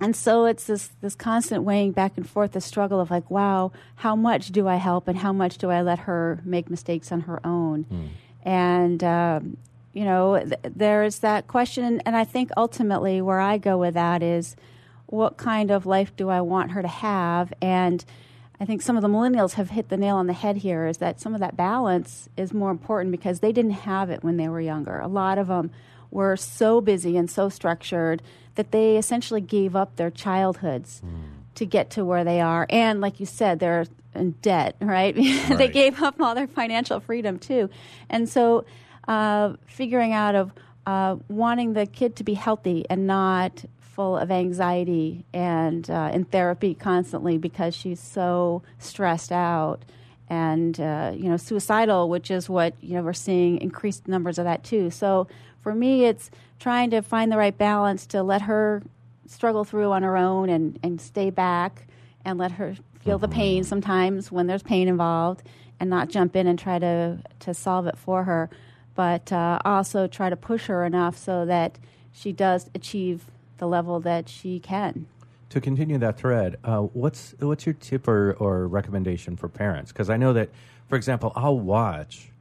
And 0.00 0.16
so 0.16 0.46
it's 0.46 0.64
this 0.66 0.90
this 1.00 1.14
constant 1.14 1.62
weighing 1.62 1.92
back 1.92 2.14
and 2.16 2.28
forth, 2.28 2.52
the 2.52 2.60
struggle 2.60 2.98
of 3.00 3.10
like, 3.10 3.30
wow, 3.30 3.70
how 3.96 4.16
much 4.16 4.50
do 4.50 4.66
I 4.68 4.76
help 4.76 5.06
and 5.08 5.16
how 5.16 5.32
much 5.32 5.58
do 5.58 5.70
I 5.70 5.80
let 5.82 6.00
her 6.00 6.40
make 6.44 6.68
mistakes 6.68 7.12
on 7.12 7.20
her 7.22 7.40
own? 7.46 8.10
And 8.44 9.02
um, 9.04 9.56
you 9.92 10.04
know, 10.04 10.38
th- 10.40 10.54
there's 10.74 11.20
that 11.20 11.46
question, 11.46 12.00
and 12.04 12.16
I 12.16 12.24
think 12.24 12.50
ultimately 12.56 13.22
where 13.22 13.38
I 13.40 13.58
go 13.58 13.78
with 13.78 13.94
that 13.94 14.22
is, 14.22 14.56
what 15.12 15.36
kind 15.36 15.70
of 15.70 15.84
life 15.84 16.16
do 16.16 16.30
I 16.30 16.40
want 16.40 16.70
her 16.70 16.80
to 16.80 16.88
have? 16.88 17.52
And 17.60 18.02
I 18.58 18.64
think 18.64 18.80
some 18.80 18.96
of 18.96 19.02
the 19.02 19.08
millennials 19.08 19.54
have 19.54 19.68
hit 19.68 19.90
the 19.90 19.98
nail 19.98 20.16
on 20.16 20.26
the 20.26 20.32
head 20.32 20.56
here. 20.56 20.86
Is 20.86 20.96
that 20.98 21.20
some 21.20 21.34
of 21.34 21.40
that 21.40 21.54
balance 21.54 22.30
is 22.34 22.54
more 22.54 22.70
important 22.70 23.12
because 23.12 23.40
they 23.40 23.52
didn't 23.52 23.72
have 23.72 24.08
it 24.08 24.24
when 24.24 24.38
they 24.38 24.48
were 24.48 24.60
younger. 24.60 24.98
A 25.00 25.08
lot 25.08 25.36
of 25.36 25.48
them 25.48 25.70
were 26.10 26.34
so 26.36 26.80
busy 26.80 27.18
and 27.18 27.30
so 27.30 27.50
structured 27.50 28.22
that 28.54 28.70
they 28.70 28.96
essentially 28.96 29.42
gave 29.42 29.76
up 29.76 29.96
their 29.96 30.10
childhoods 30.10 31.02
to 31.56 31.66
get 31.66 31.90
to 31.90 32.06
where 32.06 32.24
they 32.24 32.40
are. 32.40 32.66
And 32.70 33.02
like 33.02 33.20
you 33.20 33.26
said, 33.26 33.60
they're 33.60 33.84
in 34.14 34.30
debt, 34.40 34.76
right? 34.80 35.14
they 35.48 35.68
gave 35.68 36.02
up 36.02 36.18
all 36.22 36.34
their 36.34 36.46
financial 36.46 37.00
freedom 37.00 37.38
too. 37.38 37.68
And 38.08 38.26
so 38.26 38.64
uh, 39.06 39.54
figuring 39.66 40.14
out 40.14 40.34
of 40.34 40.52
uh, 40.86 41.16
wanting 41.28 41.74
the 41.74 41.84
kid 41.84 42.16
to 42.16 42.24
be 42.24 42.32
healthy 42.32 42.86
and 42.88 43.06
not 43.06 43.62
full 43.94 44.16
of 44.16 44.30
anxiety 44.30 45.24
and 45.34 45.90
uh, 45.90 46.10
in 46.12 46.24
therapy 46.24 46.74
constantly 46.74 47.36
because 47.38 47.74
she's 47.74 48.00
so 48.00 48.62
stressed 48.78 49.32
out 49.32 49.84
and 50.28 50.80
uh, 50.80 51.12
you 51.14 51.28
know 51.28 51.36
suicidal, 51.36 52.08
which 52.08 52.30
is 52.30 52.48
what 52.48 52.74
you 52.80 52.94
know 52.94 53.02
we're 53.02 53.12
seeing 53.12 53.58
increased 53.60 54.08
numbers 54.08 54.38
of 54.38 54.44
that 54.44 54.64
too. 54.64 54.90
So 54.90 55.26
for 55.60 55.74
me, 55.74 56.04
it's 56.06 56.30
trying 56.58 56.90
to 56.90 57.02
find 57.02 57.30
the 57.30 57.36
right 57.36 57.56
balance 57.56 58.06
to 58.06 58.22
let 58.22 58.42
her 58.42 58.82
struggle 59.26 59.64
through 59.64 59.92
on 59.92 60.02
her 60.02 60.16
own 60.16 60.48
and, 60.48 60.78
and 60.82 61.00
stay 61.00 61.30
back 61.30 61.86
and 62.24 62.38
let 62.38 62.52
her 62.52 62.74
feel 63.00 63.18
the 63.18 63.28
pain 63.28 63.62
Mm-hmm. 63.62 63.68
sometimes 63.68 64.30
when 64.32 64.46
there's 64.46 64.62
pain 64.62 64.88
involved 64.88 65.42
and 65.80 65.90
not 65.90 66.08
jump 66.08 66.36
in 66.36 66.46
and 66.46 66.58
try 66.58 66.78
to 66.78 67.18
to 67.40 67.52
solve 67.54 67.86
it 67.86 67.98
for 67.98 68.24
her. 68.24 68.48
but 68.94 69.32
uh, 69.32 69.58
also 69.64 70.06
try 70.06 70.30
to 70.30 70.36
push 70.36 70.66
her 70.66 70.84
enough 70.84 71.16
so 71.16 71.44
that 71.46 71.78
she 72.12 72.32
does 72.32 72.70
achieve 72.74 73.24
the 73.62 73.68
level 73.68 74.00
that 74.00 74.28
she 74.28 74.58
can. 74.58 75.06
To 75.50 75.60
continue 75.60 75.96
that 75.98 76.18
thread, 76.18 76.56
uh, 76.64 76.78
what's 76.80 77.32
what's 77.38 77.64
your 77.64 77.74
tip 77.74 78.08
or, 78.08 78.32
or 78.40 78.66
recommendation 78.66 79.36
for 79.36 79.48
parents? 79.48 79.92
Because 79.92 80.10
I 80.10 80.16
know 80.16 80.32
that, 80.32 80.50
for 80.88 80.96
example, 80.96 81.32
I'll 81.36 81.60
watch 81.60 82.32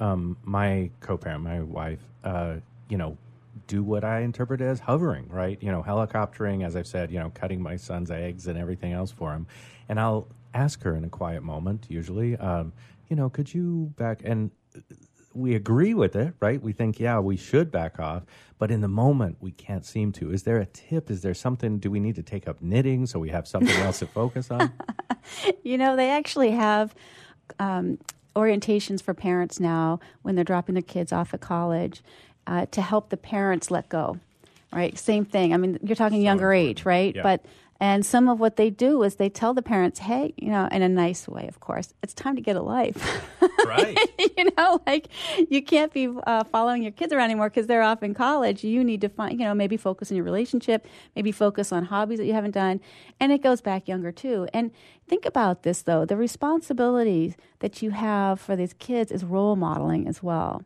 um, 0.00 0.38
my 0.44 0.88
co-parent, 1.00 1.42
my 1.44 1.60
wife, 1.60 2.00
uh, 2.24 2.54
you 2.88 2.96
know, 2.96 3.18
do 3.66 3.82
what 3.82 4.02
I 4.02 4.20
interpret 4.20 4.62
as 4.62 4.80
hovering, 4.80 5.28
right? 5.28 5.58
You 5.60 5.70
know, 5.70 5.82
helicoptering, 5.82 6.64
as 6.64 6.74
I've 6.74 6.86
said, 6.86 7.10
you 7.10 7.18
know, 7.18 7.30
cutting 7.34 7.60
my 7.60 7.76
son's 7.76 8.10
eggs 8.10 8.46
and 8.46 8.58
everything 8.58 8.94
else 8.94 9.10
for 9.10 9.34
him, 9.34 9.46
and 9.90 10.00
I'll 10.00 10.26
ask 10.54 10.82
her 10.84 10.96
in 10.96 11.04
a 11.04 11.10
quiet 11.10 11.42
moment, 11.42 11.84
usually, 11.90 12.38
um, 12.38 12.72
you 13.10 13.16
know, 13.16 13.28
could 13.28 13.52
you 13.52 13.92
back 13.98 14.22
and 14.24 14.50
we 15.34 15.54
agree 15.54 15.94
with 15.94 16.16
it, 16.16 16.34
right? 16.40 16.60
We 16.60 16.72
think, 16.72 17.00
yeah, 17.00 17.18
we 17.18 17.36
should 17.36 17.70
back 17.70 17.98
off, 17.98 18.24
but 18.58 18.70
in 18.70 18.80
the 18.80 18.88
moment, 18.88 19.36
we 19.40 19.50
can't 19.50 19.84
seem 19.84 20.12
to. 20.12 20.32
Is 20.32 20.42
there 20.44 20.58
a 20.58 20.66
tip? 20.66 21.10
Is 21.10 21.22
there 21.22 21.34
something? 21.34 21.78
Do 21.78 21.90
we 21.90 22.00
need 22.00 22.14
to 22.16 22.22
take 22.22 22.46
up 22.46 22.62
knitting 22.62 23.06
so 23.06 23.18
we 23.18 23.30
have 23.30 23.48
something 23.48 23.76
else 23.76 23.98
to 24.00 24.06
focus 24.06 24.50
on? 24.50 24.72
You 25.62 25.78
know, 25.78 25.94
they 25.94 26.10
actually 26.10 26.50
have 26.50 26.96
um, 27.60 27.98
orientations 28.34 29.00
for 29.00 29.14
parents 29.14 29.60
now 29.60 30.00
when 30.22 30.34
they're 30.34 30.44
dropping 30.44 30.74
their 30.74 30.82
kids 30.82 31.12
off 31.12 31.32
at 31.32 31.40
college 31.40 32.02
uh, 32.48 32.66
to 32.72 32.82
help 32.82 33.10
the 33.10 33.16
parents 33.16 33.70
let 33.70 33.88
go. 33.88 34.18
Right? 34.72 34.98
Same 34.98 35.24
thing. 35.24 35.54
I 35.54 35.58
mean, 35.58 35.78
you're 35.82 35.94
talking 35.94 36.22
younger 36.22 36.52
age, 36.52 36.84
right? 36.84 37.14
Yeah. 37.14 37.22
But 37.22 37.44
and 37.82 38.06
some 38.06 38.28
of 38.28 38.38
what 38.38 38.54
they 38.54 38.70
do 38.70 39.02
is 39.02 39.16
they 39.16 39.28
tell 39.28 39.54
the 39.54 39.60
parents, 39.60 39.98
"Hey, 39.98 40.34
you 40.36 40.50
know, 40.50 40.68
in 40.70 40.82
a 40.82 40.88
nice 40.88 41.26
way, 41.26 41.48
of 41.48 41.58
course, 41.58 41.92
it's 42.00 42.14
time 42.14 42.36
to 42.36 42.40
get 42.40 42.54
a 42.54 42.62
life." 42.62 42.96
Right. 43.64 43.96
you 44.36 44.50
know, 44.56 44.80
like 44.86 45.08
you 45.48 45.62
can't 45.62 45.92
be 45.92 46.08
uh, 46.26 46.44
following 46.44 46.82
your 46.82 46.92
kids 46.92 47.12
around 47.12 47.24
anymore 47.24 47.48
because 47.48 47.66
they're 47.68 47.82
off 47.82 48.02
in 48.02 48.12
college. 48.12 48.62
You 48.64 48.84
need 48.84 49.00
to 49.00 49.08
find, 49.08 49.38
you 49.38 49.46
know, 49.46 49.54
maybe 49.54 49.76
focus 49.76 50.10
on 50.10 50.16
your 50.16 50.24
relationship, 50.24 50.86
maybe 51.16 51.32
focus 51.32 51.72
on 51.72 51.86
hobbies 51.86 52.18
that 52.18 52.26
you 52.26 52.34
haven't 52.34 52.50
done. 52.50 52.80
And 53.18 53.32
it 53.32 53.42
goes 53.42 53.60
back 53.62 53.88
younger 53.88 54.12
too. 54.12 54.46
And 54.52 54.72
think 55.08 55.24
about 55.24 55.62
this 55.62 55.82
though 55.82 56.04
the 56.04 56.16
responsibilities 56.16 57.34
that 57.60 57.82
you 57.82 57.90
have 57.90 58.40
for 58.40 58.56
these 58.56 58.74
kids 58.74 59.10
is 59.10 59.24
role 59.24 59.56
modeling 59.56 60.06
as 60.06 60.22
well, 60.22 60.62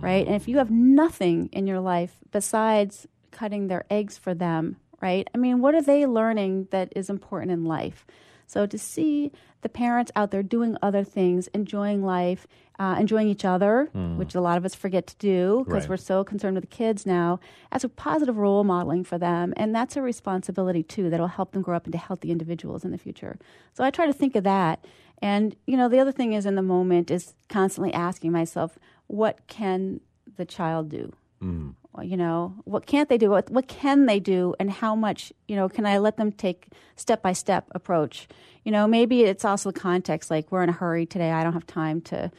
right? 0.00 0.26
And 0.26 0.34
if 0.34 0.48
you 0.48 0.58
have 0.58 0.70
nothing 0.70 1.50
in 1.52 1.66
your 1.66 1.80
life 1.80 2.16
besides 2.32 3.06
cutting 3.30 3.68
their 3.68 3.84
eggs 3.90 4.18
for 4.18 4.34
them, 4.34 4.76
right? 5.00 5.28
I 5.34 5.38
mean, 5.38 5.60
what 5.60 5.74
are 5.74 5.82
they 5.82 6.06
learning 6.06 6.68
that 6.70 6.92
is 6.96 7.08
important 7.10 7.50
in 7.52 7.64
life? 7.64 8.06
So 8.46 8.66
to 8.66 8.78
see 8.78 9.30
the 9.62 9.68
parents 9.68 10.10
out 10.16 10.30
there 10.32 10.42
doing 10.42 10.76
other 10.82 11.04
things, 11.04 11.46
enjoying 11.48 12.02
life, 12.04 12.46
uh, 12.80 12.96
enjoying 12.98 13.28
each 13.28 13.44
other, 13.44 13.90
which 14.16 14.34
a 14.34 14.40
lot 14.40 14.56
of 14.56 14.64
us 14.64 14.74
forget 14.74 15.06
to 15.06 15.16
do 15.18 15.62
because 15.66 15.82
Right. 15.84 15.90
we're 15.90 15.96
so 15.98 16.24
concerned 16.24 16.56
with 16.56 16.64
the 16.64 16.76
kids 16.76 17.06
now, 17.06 17.38
as 17.70 17.84
a 17.84 17.88
positive 17.88 18.38
role 18.38 18.64
modeling 18.64 19.04
for 19.04 19.18
them. 19.18 19.52
And 19.56 19.74
that's 19.74 19.96
a 19.96 20.02
responsibility 20.02 20.82
too 20.82 21.10
that'll 21.10 21.28
help 21.28 21.52
them 21.52 21.62
grow 21.62 21.76
up 21.76 21.86
into 21.86 21.98
healthy 21.98 22.30
individuals 22.30 22.84
in 22.84 22.90
the 22.90 22.98
future. 22.98 23.38
So 23.74 23.84
I 23.84 23.90
try 23.90 24.06
to 24.06 24.12
think 24.12 24.34
of 24.34 24.44
that. 24.44 24.84
And, 25.22 25.54
you 25.66 25.76
know, 25.76 25.88
the 25.88 25.98
other 26.00 26.12
thing 26.12 26.32
is 26.32 26.46
in 26.46 26.54
the 26.56 26.62
moment 26.62 27.10
is 27.10 27.34
constantly 27.48 27.92
asking 27.92 28.32
myself, 28.32 28.78
what 29.06 29.46
can 29.46 30.00
the 30.36 30.46
child 30.46 30.88
do? 30.88 31.12
Well, 31.40 31.74
you 32.02 32.16
know 32.16 32.54
what 32.64 32.86
can't 32.86 33.08
they 33.08 33.18
do 33.18 33.30
what, 33.30 33.50
what 33.50 33.66
can 33.68 34.06
they 34.06 34.20
do 34.20 34.54
and 34.60 34.70
how 34.70 34.94
much 34.94 35.32
you 35.48 35.56
know 35.56 35.68
can 35.68 35.84
i 35.84 35.98
let 35.98 36.16
them 36.16 36.30
take 36.32 36.68
step 36.96 37.20
by 37.20 37.32
step 37.32 37.68
approach 37.74 38.28
you 38.64 38.72
know 38.72 38.86
maybe 38.86 39.22
it's 39.22 39.44
also 39.44 39.70
the 39.72 39.78
context 39.78 40.30
like 40.30 40.50
we're 40.52 40.62
in 40.62 40.68
a 40.68 40.72
hurry 40.72 41.04
today 41.04 41.32
i 41.32 41.42
don't 41.42 41.52
have 41.52 41.66
time 41.66 42.00
to 42.00 42.30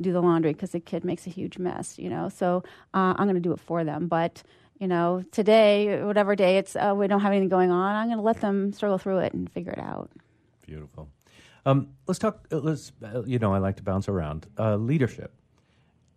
do 0.00 0.12
the 0.12 0.20
laundry 0.20 0.52
because 0.52 0.70
the 0.70 0.80
kid 0.80 1.04
makes 1.04 1.26
a 1.26 1.30
huge 1.30 1.58
mess 1.58 1.98
you 1.98 2.08
know 2.08 2.28
so 2.28 2.62
uh, 2.94 3.14
i'm 3.16 3.26
going 3.26 3.34
to 3.34 3.40
do 3.40 3.52
it 3.52 3.60
for 3.60 3.84
them 3.84 4.06
but 4.06 4.42
you 4.78 4.86
know 4.86 5.24
today 5.32 6.02
whatever 6.02 6.36
day 6.36 6.56
it's 6.56 6.76
uh, 6.76 6.94
we 6.96 7.06
don't 7.06 7.20
have 7.20 7.32
anything 7.32 7.48
going 7.48 7.70
on 7.70 7.96
i'm 7.96 8.06
going 8.06 8.16
to 8.16 8.22
let 8.22 8.40
them 8.40 8.72
struggle 8.72 8.96
through 8.96 9.18
it 9.18 9.34
and 9.34 9.50
figure 9.50 9.72
it 9.72 9.80
out 9.80 10.08
Beautiful. 10.70 11.08
Um, 11.66 11.88
let's 12.06 12.20
talk. 12.20 12.46
uh, 12.52 12.58
Let's. 12.58 12.92
Uh, 13.02 13.24
you 13.24 13.40
know, 13.40 13.52
I 13.52 13.58
like 13.58 13.76
to 13.78 13.82
bounce 13.82 14.08
around. 14.08 14.46
Uh, 14.56 14.76
leadership. 14.76 15.34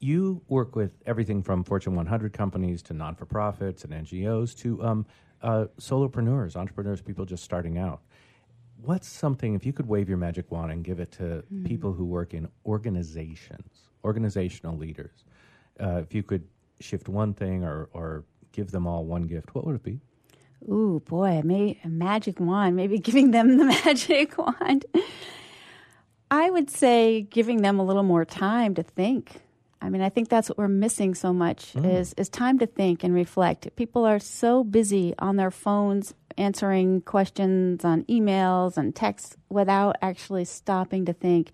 You 0.04 0.42
work 0.50 0.76
with 0.76 0.92
everything 1.06 1.42
from 1.42 1.64
Fortune 1.64 1.96
100 1.96 2.34
companies 2.34 2.82
to 2.84 2.94
non 2.94 3.16
for 3.16 3.26
profits 3.26 3.86
and 3.86 3.94
NGOs 3.94 4.54
to 4.58 4.84
um, 4.84 5.06
uh, 5.42 5.68
solopreneurs, 5.80 6.58
entrepreneurs, 6.58 7.02
people 7.02 7.24
just 7.24 7.42
starting 7.42 7.78
out. 7.78 8.02
What's 8.82 9.08
something, 9.08 9.56
if 9.56 9.66
you 9.66 9.72
could 9.72 9.88
wave 9.88 10.10
your 10.10 10.18
magic 10.18 10.52
wand 10.52 10.74
and 10.74 10.84
give 10.84 11.00
it 11.00 11.13
to 11.13 11.46
people 11.63 11.94
who 11.94 12.04
work 12.04 12.34
in 12.34 12.50
organizations, 12.66 13.92
organizational 14.04 14.76
leaders, 14.76 15.24
uh, 15.80 16.02
if 16.04 16.13
you 16.13 16.22
could 16.22 16.44
shift 16.82 17.08
one 17.08 17.34
thing 17.34 17.63
or, 17.63 17.88
or 17.94 18.26
give 18.52 18.72
them 18.72 18.86
all 18.86 19.06
one 19.06 19.22
gift, 19.22 19.56
what 19.56 19.66
would 19.66 19.76
it 19.76 19.84
be? 19.84 20.02
Ooh, 20.70 21.02
boy, 21.06 21.39
a, 21.39 21.44
ma- 21.44 21.76
a 21.82 21.88
magic 21.88 22.42
wand, 22.42 22.76
maybe 22.76 23.00
giving 23.00 23.32
them 23.32 23.56
the 23.58 23.63
magic 23.86 24.38
wand. 24.38 24.86
I 26.30 26.50
would 26.50 26.70
say 26.70 27.22
giving 27.22 27.62
them 27.62 27.80
a 27.80 27.86
little 27.86 28.04
more 28.04 28.26
time 28.26 28.76
to 28.76 28.84
think. 28.84 29.39
I 29.84 29.89
mean, 29.89 30.02
I 30.02 30.08
think 30.08 30.30
that's 30.30 30.48
what 30.48 30.58
we're 30.58 30.69
missing 30.69 31.13
so 31.13 31.34
much 31.34 31.74
mm. 31.74 32.00
is 32.00 32.13
is 32.13 32.30
time 32.30 32.58
to 32.60 32.65
think 32.65 33.04
and 33.04 33.13
reflect. 33.13 33.76
People 33.76 34.06
are 34.06 34.17
so 34.17 34.63
busy 34.63 35.13
on 35.19 35.36
their 35.36 35.52
phones 35.52 36.13
answering 36.38 37.02
questions 37.02 37.84
on 37.84 38.04
emails 38.06 38.78
and 38.78 38.96
texts 38.96 39.36
without 39.50 39.98
actually 40.02 40.46
stopping 40.46 41.06
to 41.06 41.13
think. 41.13 41.52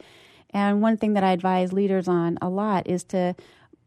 And 0.51 0.81
one 0.81 0.95
thing 0.95 1.13
that 1.13 1.23
I 1.23 1.31
advise 1.31 1.73
leaders 1.73 2.07
on 2.07 2.37
a 2.39 2.49
lot 2.49 2.87
is 2.87 3.03
to 3.05 3.35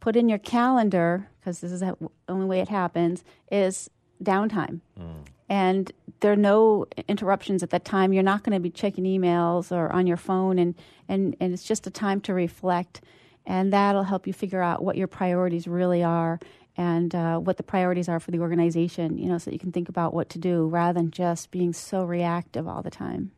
put 0.01 0.17
in 0.17 0.29
your 0.29 0.39
calendar 0.39 1.29
because 1.39 1.61
this 1.61 1.71
is 1.71 1.81
the 1.81 1.97
only 2.29 2.47
way 2.47 2.61
it 2.61 2.69
happens 2.69 3.23
is 3.51 3.89
downtime. 4.23 4.81
Mm. 4.99 5.25
And 5.49 5.93
there 6.21 6.33
are 6.33 6.37
no 6.37 6.87
interruptions 7.09 7.63
at 7.63 7.71
that 7.71 7.85
time. 7.85 8.13
You're 8.13 8.23
not 8.23 8.43
going 8.43 8.55
to 8.55 8.61
be 8.61 8.71
checking 8.71 9.05
emails 9.05 9.71
or 9.71 9.93
on 9.93 10.07
your 10.07 10.17
phone 10.17 10.59
and, 10.59 10.75
and, 11.09 11.37
and 11.41 11.53
it's 11.53 11.65
just 11.65 11.87
a 11.87 11.91
time 11.91 12.21
to 12.23 12.35
reflect 12.35 13.03
and 13.47 13.73
that'll 13.73 14.05
help 14.05 14.27
you 14.27 14.33
figure 14.33 14.63
out 14.63 14.83
what 14.83 14.97
your 14.97 15.09
priorities 15.09 15.67
really 15.67 16.03
are 16.03 16.39
and 16.77 17.15
uh, 17.15 17.39
what 17.39 17.57
the 17.59 17.63
priorities 17.63 18.09
are 18.09 18.21
for 18.21 18.31
the 18.31 18.39
organization 18.39 19.19
you 19.19 19.29
know 19.29 19.39
so 19.39 19.47
that 19.47 19.53
you 19.53 19.59
can 19.59 19.73
think 19.73 19.89
about 19.89 20.15
what 20.15 20.29
to 20.29 20.39
do 20.39 20.67
rather 20.69 20.99
than 20.99 21.11
just 21.11 21.51
being 21.51 21.73
so 21.73 22.05
reactive 22.05 22.67
all 22.67 22.83
the 22.83 22.91
time 22.91 23.31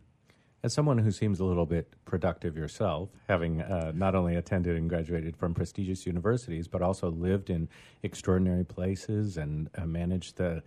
As 0.63 0.73
someone 0.73 0.97
who 0.97 1.11
seems 1.11 1.41
a 1.41 1.45
little 1.45 1.67
bit 1.67 1.93
productive 2.07 2.57
yourself, 2.57 3.11
having 3.29 3.61
uh, 3.61 3.93
not 3.95 4.15
only 4.15 4.37
attended 4.37 4.77
and 4.77 4.89
graduated 4.89 5.37
from 5.37 5.53
prestigious 5.53 6.07
universities, 6.07 6.69
but 6.69 6.81
also 6.81 7.11
lived 7.11 7.51
in 7.51 7.69
extraordinary 8.03 8.65
places 8.65 9.37
and 9.37 9.69
uh, 9.77 9.85
managed 9.85 10.37
the 10.37 10.63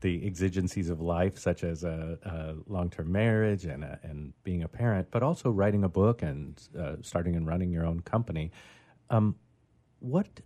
the 0.00 0.24
exigencies 0.26 0.88
of 0.88 1.00
life, 1.00 1.38
such 1.38 1.62
as 1.62 1.84
a, 1.84 2.18
a 2.24 2.72
long-term 2.72 3.10
marriage 3.12 3.64
and 3.66 3.84
a, 3.84 3.98
and 4.02 4.32
being 4.44 4.62
a 4.62 4.68
parent, 4.68 5.08
but 5.10 5.22
also 5.22 5.50
writing 5.50 5.84
a 5.84 5.88
book 5.88 6.22
and 6.22 6.68
uh, 6.78 6.96
starting 7.02 7.36
and 7.36 7.46
running 7.46 7.70
your 7.70 7.84
own 7.84 8.00
company. 8.00 8.50
Um, 9.10 9.36
what 9.98 10.40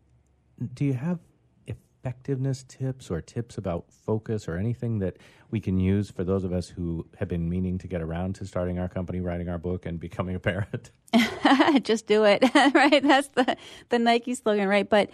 do 0.75 0.85
you 0.85 0.95
have 0.95 1.21
effectiveness 1.67 2.65
tips 2.65 3.11
or 3.11 3.21
tips 3.21 3.57
about 3.57 3.91
focus 3.91 4.49
or 4.49 4.57
anything 4.57 4.99
that 4.99 5.17
we 5.51 5.61
can 5.61 5.79
use 5.79 6.11
for 6.11 6.25
those 6.25 6.45
of 6.45 6.53
us 6.53 6.69
who 6.69 7.07
have 7.19 7.29
been 7.29 7.49
meaning 7.49 7.79
to 7.79 7.87
get 7.87 8.03
around 8.03 8.35
to 8.37 8.47
starting 8.47 8.79
our 8.79 8.89
company, 8.89 9.21
writing 9.21 9.49
our 9.49 9.59
book, 9.59 9.87
and 9.87 10.01
becoming 10.01 10.35
a 10.35 10.41
parent? 10.41 10.91
just 11.83 12.07
do 12.07 12.25
it 12.25 12.43
right? 12.75 13.03
That's 13.03 13.29
the 13.29 13.57
the 13.91 13.99
nike 13.99 14.35
slogan 14.35 14.69
right? 14.69 14.89
But 14.89 15.11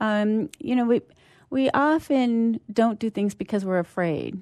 um, 0.00 0.48
you 0.58 0.74
know 0.74 0.84
we 0.86 1.02
we 1.50 1.70
often 1.70 2.60
don't 2.72 2.98
do 2.98 3.10
things 3.10 3.34
because 3.34 3.64
we're 3.64 3.78
afraid 3.78 4.40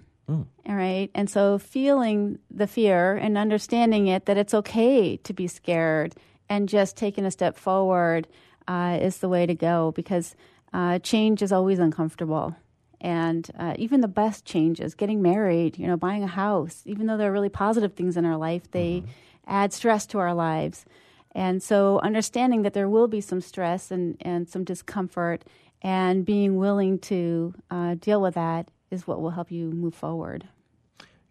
all 0.66 0.74
right? 0.74 1.10
And 1.14 1.28
so 1.28 1.58
feeling 1.58 2.38
the 2.50 2.66
fear 2.66 3.14
and 3.14 3.36
understanding 3.36 4.06
it 4.06 4.24
that 4.26 4.38
it's 4.38 4.54
okay 4.54 5.18
to 5.18 5.32
be 5.34 5.46
scared 5.46 6.14
and 6.48 6.68
just 6.68 6.96
taking 6.96 7.24
a 7.24 7.30
step 7.30 7.56
forward 7.56 8.26
uh, 8.68 8.98
is 9.00 9.18
the 9.18 9.28
way 9.28 9.46
to 9.46 9.54
go 9.54 9.92
because 9.92 10.34
uh, 10.72 10.98
change 10.98 11.42
is 11.42 11.52
always 11.52 11.78
uncomfortable. 11.78 12.56
And 13.00 13.50
uh, 13.58 13.74
even 13.78 14.00
the 14.00 14.08
best 14.08 14.44
changes 14.44 14.94
getting 14.94 15.20
married 15.20 15.78
you 15.78 15.86
know 15.86 15.96
buying 15.96 16.22
a 16.22 16.28
house 16.28 16.82
even 16.86 17.06
though 17.06 17.18
there 17.18 17.28
are 17.28 17.32
really 17.32 17.50
positive 17.50 17.92
things 17.92 18.16
in 18.16 18.24
our 18.24 18.36
life 18.36 18.70
they 18.70 19.04
add 19.46 19.72
stress 19.72 20.06
to 20.06 20.18
our 20.18 20.34
lives. 20.34 20.84
And 21.34 21.62
so 21.62 21.98
understanding 22.00 22.62
that 22.62 22.74
there 22.74 22.88
will 22.88 23.08
be 23.08 23.20
some 23.20 23.40
stress 23.40 23.90
and, 23.90 24.16
and 24.20 24.48
some 24.48 24.64
discomfort 24.64 25.44
and 25.82 26.24
being 26.24 26.56
willing 26.56 26.98
to 27.00 27.54
uh, 27.70 27.96
deal 27.96 28.22
with 28.22 28.34
that 28.34 28.70
is 28.90 29.06
what 29.06 29.20
will 29.20 29.30
help 29.30 29.50
you 29.50 29.70
move 29.70 29.94
forward 29.94 30.48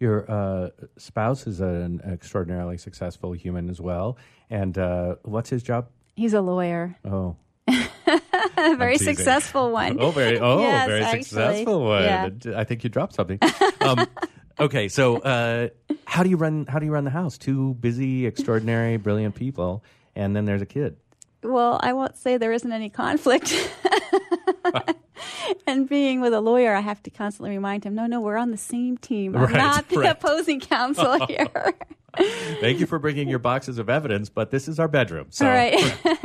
Your 0.04 0.30
uh, 0.30 0.70
spouse 0.98 1.48
is 1.48 1.62
an 1.62 2.02
extraordinarily 2.06 2.78
successful 2.78 3.32
human 3.32 3.70
as 3.70 3.80
well. 3.80 4.18
And 4.50 4.78
uh, 4.78 5.16
what's 5.24 5.50
his 5.50 5.64
job? 5.64 5.88
he's 6.18 6.34
a 6.34 6.42
lawyer 6.42 6.96
Oh, 7.06 7.38
a 7.70 8.76
very 8.76 8.98
successful 8.98 9.72
one 9.72 9.98
Oh, 10.02 10.12
very, 10.12 10.38
oh, 10.40 10.60
Yes, 10.60 10.88
very 10.88 11.04
actually. 11.04 11.24
successful 11.24 11.86
one. 11.86 12.04
Yeah. 12.04 12.30
I 12.58 12.66
think 12.66 12.84
you 12.84 12.90
dropped 12.90 13.16
something. 13.16 13.40
Um, 13.80 14.06
okay, 14.60 14.90
so 14.90 15.20
uh, 15.20 15.70
how 16.06 16.22
do 16.24 16.30
you 16.30 16.36
run? 16.36 16.66
How 16.68 16.80
do 16.80 16.86
you 16.86 16.92
run 16.92 17.06
the 17.06 17.10
house? 17.22 17.38
Two 17.38 17.76
busy, 17.76 18.26
extraordinary, 18.26 18.98
brilliant 18.98 19.36
people, 19.36 19.86
and 20.18 20.36
then 20.36 20.44
there's 20.44 20.62
a 20.62 20.66
kid. 20.68 20.98
Well, 21.44 21.80
I 21.82 21.94
won't 21.94 22.18
say 22.18 22.36
there 22.36 22.52
isn't 22.52 22.72
any 22.74 22.90
conflict. 22.90 23.56
and 25.68 25.88
being 25.90 26.22
with 26.22 26.34
a 26.34 26.42
lawyer, 26.42 26.76
I 26.76 26.80
have 26.82 27.02
to 27.04 27.10
constantly 27.10 27.52
remind 27.52 27.84
him, 27.86 27.96
no, 27.96 28.06
no, 28.06 28.20
we're 28.22 28.38
on 28.38 28.52
the 28.52 28.58
same 28.58 28.98
team. 28.98 29.36
I'm 29.36 29.44
Right, 29.44 29.54
not 29.56 29.90
the 29.90 30.00
right. 30.00 30.12
opposing 30.12 30.60
counsel 30.60 31.26
here. 31.28 31.74
Thank 32.62 32.80
you 32.80 32.86
for 32.86 33.00
bringing 33.00 33.28
your 33.28 33.40
boxes 33.40 33.80
of 33.80 33.90
evidence, 33.90 34.30
but 34.30 34.52
this 34.52 34.68
is 34.68 34.80
our 34.80 34.88
bedroom. 34.88 35.28
So. 35.30 35.46
All 35.48 35.52
right. 35.52 35.98
no, 36.06 36.20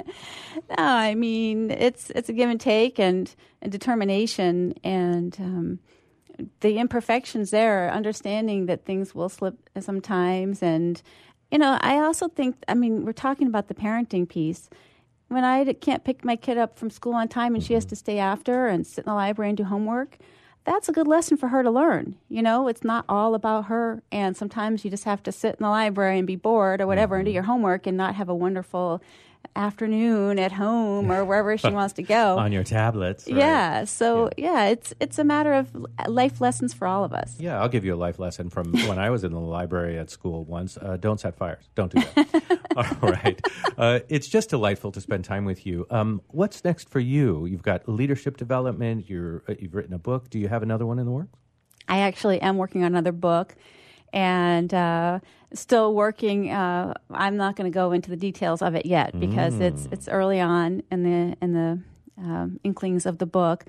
I 0.78 1.14
mean 1.14 1.70
it's 1.70 2.10
it's 2.10 2.28
a 2.28 2.34
give 2.34 2.50
and 2.50 2.60
take 2.60 2.98
and, 3.00 3.34
and 3.62 3.72
determination 3.72 4.74
and 4.84 5.34
um, 5.40 5.78
the 6.60 6.78
imperfections 6.78 7.50
there, 7.50 7.90
understanding 7.90 8.66
that 8.66 8.84
things 8.84 9.14
will 9.14 9.30
slip 9.30 9.56
sometimes, 9.80 10.62
and 10.62 11.00
you 11.50 11.56
know, 11.58 11.78
I 11.80 12.00
also 12.00 12.28
think. 12.28 12.56
I 12.68 12.74
mean, 12.74 13.06
we're 13.06 13.12
talking 13.12 13.46
about 13.46 13.68
the 13.68 13.74
parenting 13.74 14.28
piece. 14.28 14.68
When 15.28 15.44
I 15.44 15.72
can't 15.74 16.04
pick 16.04 16.24
my 16.24 16.36
kid 16.36 16.58
up 16.58 16.78
from 16.78 16.90
school 16.90 17.14
on 17.14 17.28
time 17.28 17.54
and 17.54 17.62
she 17.62 17.74
has 17.74 17.84
mm-hmm. 17.84 17.90
to 17.90 17.96
stay 17.96 18.18
after 18.18 18.66
and 18.66 18.86
sit 18.86 19.04
in 19.04 19.10
the 19.10 19.14
library 19.14 19.50
and 19.50 19.58
do 19.58 19.64
homework, 19.64 20.18
that's 20.64 20.88
a 20.88 20.92
good 20.92 21.06
lesson 21.06 21.36
for 21.36 21.48
her 21.48 21.62
to 21.62 21.70
learn. 21.70 22.16
You 22.28 22.42
know, 22.42 22.68
it's 22.68 22.84
not 22.84 23.04
all 23.08 23.34
about 23.34 23.66
her. 23.66 24.02
And 24.10 24.36
sometimes 24.36 24.84
you 24.84 24.90
just 24.90 25.04
have 25.04 25.22
to 25.24 25.32
sit 25.32 25.56
in 25.56 25.64
the 25.64 25.70
library 25.70 26.18
and 26.18 26.26
be 26.26 26.36
bored 26.36 26.80
or 26.80 26.86
whatever 26.86 27.16
and 27.16 27.24
do 27.24 27.30
mm-hmm. 27.30 27.34
your 27.36 27.44
homework 27.44 27.86
and 27.86 27.96
not 27.96 28.14
have 28.16 28.28
a 28.28 28.34
wonderful 28.34 29.02
afternoon 29.56 30.38
at 30.38 30.52
home 30.52 31.10
or 31.10 31.24
wherever 31.24 31.56
she 31.58 31.70
wants 31.70 31.94
to 31.94 32.02
go. 32.02 32.38
On 32.38 32.52
your 32.52 32.64
tablets. 32.64 33.26
right. 33.26 33.36
Yeah. 33.36 33.84
So 33.84 34.30
yeah. 34.36 34.66
it's 34.66 34.94
it's 35.00 35.18
a 35.18 35.24
matter 35.24 35.52
of 35.52 35.74
life 36.06 36.40
lessons 36.40 36.72
for 36.72 36.86
all 36.86 37.04
of 37.04 37.12
us. 37.12 37.36
Yeah, 37.38 37.60
I'll 37.60 37.68
give 37.68 37.84
you 37.84 37.94
a 37.94 37.96
life 37.96 38.18
lesson 38.18 38.50
from 38.50 38.72
when 38.88 38.98
I 38.98 39.10
was 39.10 39.24
in 39.24 39.32
the 39.32 39.40
library 39.40 39.98
at 39.98 40.10
school 40.10 40.44
once. 40.44 40.76
Uh, 40.76 40.96
don't 40.96 41.18
set 41.18 41.36
fires. 41.36 41.68
Don't 41.74 41.92
do 41.92 42.00
that. 42.14 42.60
All 43.02 43.10
right. 43.10 43.40
Uh, 43.76 44.00
it's 44.08 44.28
just 44.28 44.50
delightful 44.50 44.92
to 44.92 45.00
spend 45.00 45.24
time 45.24 45.44
with 45.44 45.66
you. 45.66 45.86
Um, 45.90 46.22
what's 46.28 46.64
next 46.64 46.88
for 46.88 47.00
you? 47.00 47.46
You've 47.46 47.62
got 47.62 47.88
leadership 47.88 48.36
development. 48.36 49.10
You're, 49.10 49.42
uh, 49.48 49.54
you've 49.58 49.74
written 49.74 49.94
a 49.94 49.98
book. 49.98 50.30
Do 50.30 50.38
you 50.38 50.46
have 50.48 50.62
another 50.62 50.86
one 50.86 51.00
in 51.00 51.06
the 51.06 51.10
works? 51.10 51.36
I 51.88 52.00
actually 52.00 52.40
am 52.40 52.56
working 52.56 52.82
on 52.82 52.92
another 52.92 53.12
book 53.12 53.56
and 54.12 54.72
uh, 54.72 55.20
still 55.52 55.94
working. 55.94 56.50
Uh, 56.50 56.94
I'm 57.10 57.36
not 57.36 57.56
going 57.56 57.70
to 57.70 57.74
go 57.74 57.92
into 57.92 58.10
the 58.10 58.16
details 58.16 58.62
of 58.62 58.74
it 58.74 58.86
yet 58.86 59.18
because 59.18 59.60
it's 59.60 59.88
it's 59.92 60.08
early 60.08 60.40
on 60.40 60.82
in 60.90 61.02
the 61.02 61.36
in 61.42 61.52
the 61.52 61.80
um, 62.18 62.60
inklings 62.64 63.06
of 63.06 63.18
the 63.18 63.26
book. 63.26 63.64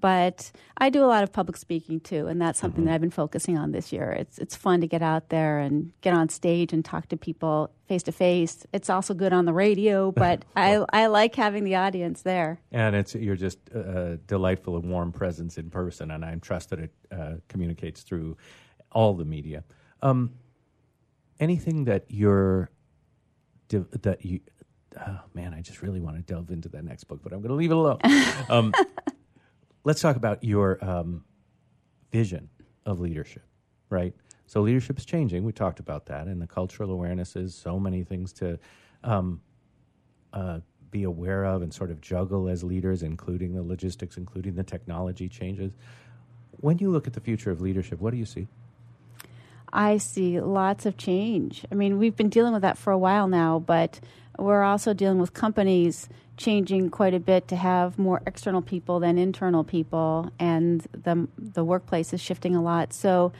But 0.00 0.50
I 0.78 0.88
do 0.88 1.04
a 1.04 1.06
lot 1.06 1.22
of 1.22 1.32
public 1.32 1.56
speaking 1.56 2.00
too, 2.00 2.26
and 2.26 2.40
that's 2.40 2.58
something 2.58 2.86
that 2.86 2.94
I've 2.94 3.00
been 3.00 3.10
focusing 3.10 3.58
on 3.58 3.72
this 3.72 3.92
year. 3.92 4.10
It's 4.10 4.38
it's 4.38 4.56
fun 4.56 4.80
to 4.80 4.86
get 4.86 5.02
out 5.02 5.28
there 5.28 5.58
and 5.58 5.92
get 6.00 6.14
on 6.14 6.28
stage 6.28 6.72
and 6.72 6.84
talk 6.84 7.08
to 7.08 7.16
people 7.16 7.70
face 7.86 8.02
to 8.04 8.12
face. 8.12 8.66
It's 8.72 8.88
also 8.88 9.12
good 9.12 9.32
on 9.32 9.44
the 9.44 9.52
radio, 9.52 10.10
but 10.24 10.44
I 10.56 10.84
I 10.92 11.06
like 11.06 11.34
having 11.34 11.64
the 11.64 11.76
audience 11.76 12.22
there. 12.22 12.60
And 12.72 12.96
it's 12.96 13.14
you're 13.14 13.36
just 13.36 13.58
a 13.70 14.18
delightful 14.26 14.76
and 14.76 14.90
warm 14.90 15.12
presence 15.12 15.58
in 15.58 15.70
person, 15.70 16.10
and 16.10 16.24
I 16.24 16.34
trust 16.36 16.70
that 16.70 16.80
it 16.80 16.92
uh, 17.10 17.34
communicates 17.48 18.02
through 18.02 18.36
all 18.90 19.14
the 19.14 19.24
media. 19.24 19.62
Um, 20.02 20.32
anything 21.40 21.84
that 21.84 22.04
you're 22.08 22.70
that 23.68 24.24
you, 24.24 24.40
oh 25.00 25.20
man, 25.32 25.54
I 25.54 25.62
just 25.62 25.80
really 25.80 26.00
want 26.00 26.16
to 26.16 26.22
delve 26.22 26.50
into 26.50 26.68
that 26.70 26.84
next 26.84 27.04
book, 27.04 27.20
but 27.22 27.32
I'm 27.32 27.40
going 27.40 27.48
to 27.48 27.54
leave 27.54 27.70
it 27.70 27.76
alone. 27.76 27.98
um, 28.50 28.74
let's 29.84 30.00
talk 30.00 30.16
about 30.16 30.44
your 30.44 30.82
um, 30.84 31.24
vision 32.10 32.50
of 32.84 33.00
leadership, 33.00 33.44
right? 33.88 34.14
So 34.46 34.60
leadership 34.60 34.98
is 34.98 35.06
changing. 35.06 35.44
We 35.44 35.52
talked 35.52 35.80
about 35.80 36.06
that, 36.06 36.26
and 36.26 36.42
the 36.42 36.46
cultural 36.46 36.90
awareness 36.90 37.36
is 37.36 37.54
so 37.54 37.80
many 37.80 38.04
things 38.04 38.32
to 38.34 38.58
um, 39.02 39.40
uh, 40.34 40.60
be 40.90 41.04
aware 41.04 41.44
of 41.44 41.62
and 41.62 41.72
sort 41.72 41.90
of 41.90 42.00
juggle 42.00 42.48
as 42.48 42.62
leaders, 42.62 43.02
including 43.02 43.54
the 43.54 43.62
logistics, 43.62 44.18
including 44.18 44.54
the 44.54 44.62
technology 44.62 45.28
changes. 45.28 45.72
When 46.60 46.78
you 46.78 46.90
look 46.90 47.06
at 47.06 47.14
the 47.14 47.20
future 47.20 47.50
of 47.50 47.62
leadership, 47.62 48.00
what 48.00 48.10
do 48.10 48.18
you 48.18 48.26
see? 48.26 48.46
I 49.72 49.96
see 49.96 50.40
lots 50.40 50.84
of 50.84 50.96
change. 50.96 51.64
I 51.72 51.74
mean, 51.74 51.98
we've 51.98 52.16
been 52.16 52.28
dealing 52.28 52.52
with 52.52 52.62
that 52.62 52.76
for 52.76 52.92
a 52.92 52.98
while 52.98 53.26
now, 53.26 53.58
but 53.58 54.00
we're 54.38 54.62
also 54.62 54.92
dealing 54.92 55.18
with 55.18 55.32
companies 55.32 56.08
changing 56.36 56.90
quite 56.90 57.14
a 57.14 57.20
bit 57.20 57.48
to 57.48 57.56
have 57.56 57.98
more 57.98 58.20
external 58.26 58.62
people 58.62 59.00
than 59.00 59.16
internal 59.16 59.64
people, 59.64 60.30
and 60.38 60.86
the 60.92 61.28
the 61.38 61.64
workplace 61.64 62.12
is 62.12 62.20
shifting 62.20 62.54
a 62.54 62.62
lot. 62.62 62.92
So, 62.92 63.32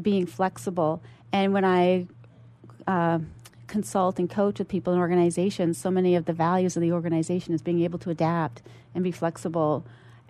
being 0.00 0.26
flexible. 0.26 1.02
And 1.32 1.52
when 1.52 1.64
I 1.64 2.06
uh, 2.86 3.20
consult 3.66 4.18
and 4.18 4.28
coach 4.30 4.58
with 4.58 4.68
people 4.68 4.92
in 4.92 4.98
organizations, 4.98 5.78
so 5.78 5.90
many 5.90 6.14
of 6.16 6.24
the 6.24 6.32
values 6.32 6.76
of 6.76 6.80
the 6.80 6.92
organization 6.92 7.54
is 7.54 7.62
being 7.62 7.82
able 7.82 7.98
to 8.00 8.10
adapt 8.10 8.62
and 8.94 9.04
be 9.04 9.12
flexible 9.12 9.84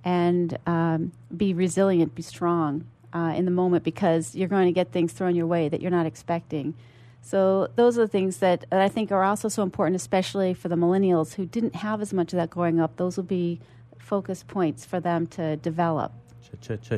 and 0.04 0.58
um, 0.66 1.12
be 1.36 1.52
resilient, 1.52 2.14
be 2.14 2.22
strong 2.22 2.86
uh, 3.16 3.32
in 3.34 3.46
the 3.46 3.50
moment 3.50 3.82
because 3.82 4.34
you're 4.34 4.48
going 4.48 4.66
to 4.66 4.72
get 4.72 4.92
things 4.92 5.12
thrown 5.12 5.34
your 5.34 5.46
way 5.46 5.68
that 5.70 5.80
you're 5.80 5.90
not 5.90 6.04
expecting. 6.04 6.74
So 7.22 7.68
those 7.74 7.96
are 7.98 8.02
the 8.02 8.08
things 8.08 8.36
that, 8.38 8.66
that 8.70 8.80
I 8.80 8.88
think 8.88 9.10
are 9.10 9.24
also 9.24 9.48
so 9.48 9.62
important, 9.62 9.96
especially 9.96 10.52
for 10.52 10.68
the 10.68 10.76
millennials 10.76 11.34
who 11.34 11.46
didn't 11.46 11.76
have 11.76 12.02
as 12.02 12.12
much 12.12 12.32
of 12.34 12.36
that 12.36 12.50
growing 12.50 12.78
up. 12.78 12.96
Those 12.98 13.16
will 13.16 13.24
be 13.24 13.58
focus 13.98 14.44
points 14.46 14.84
for 14.84 15.00
them 15.00 15.26
to 15.28 15.56
develop. 15.56 16.12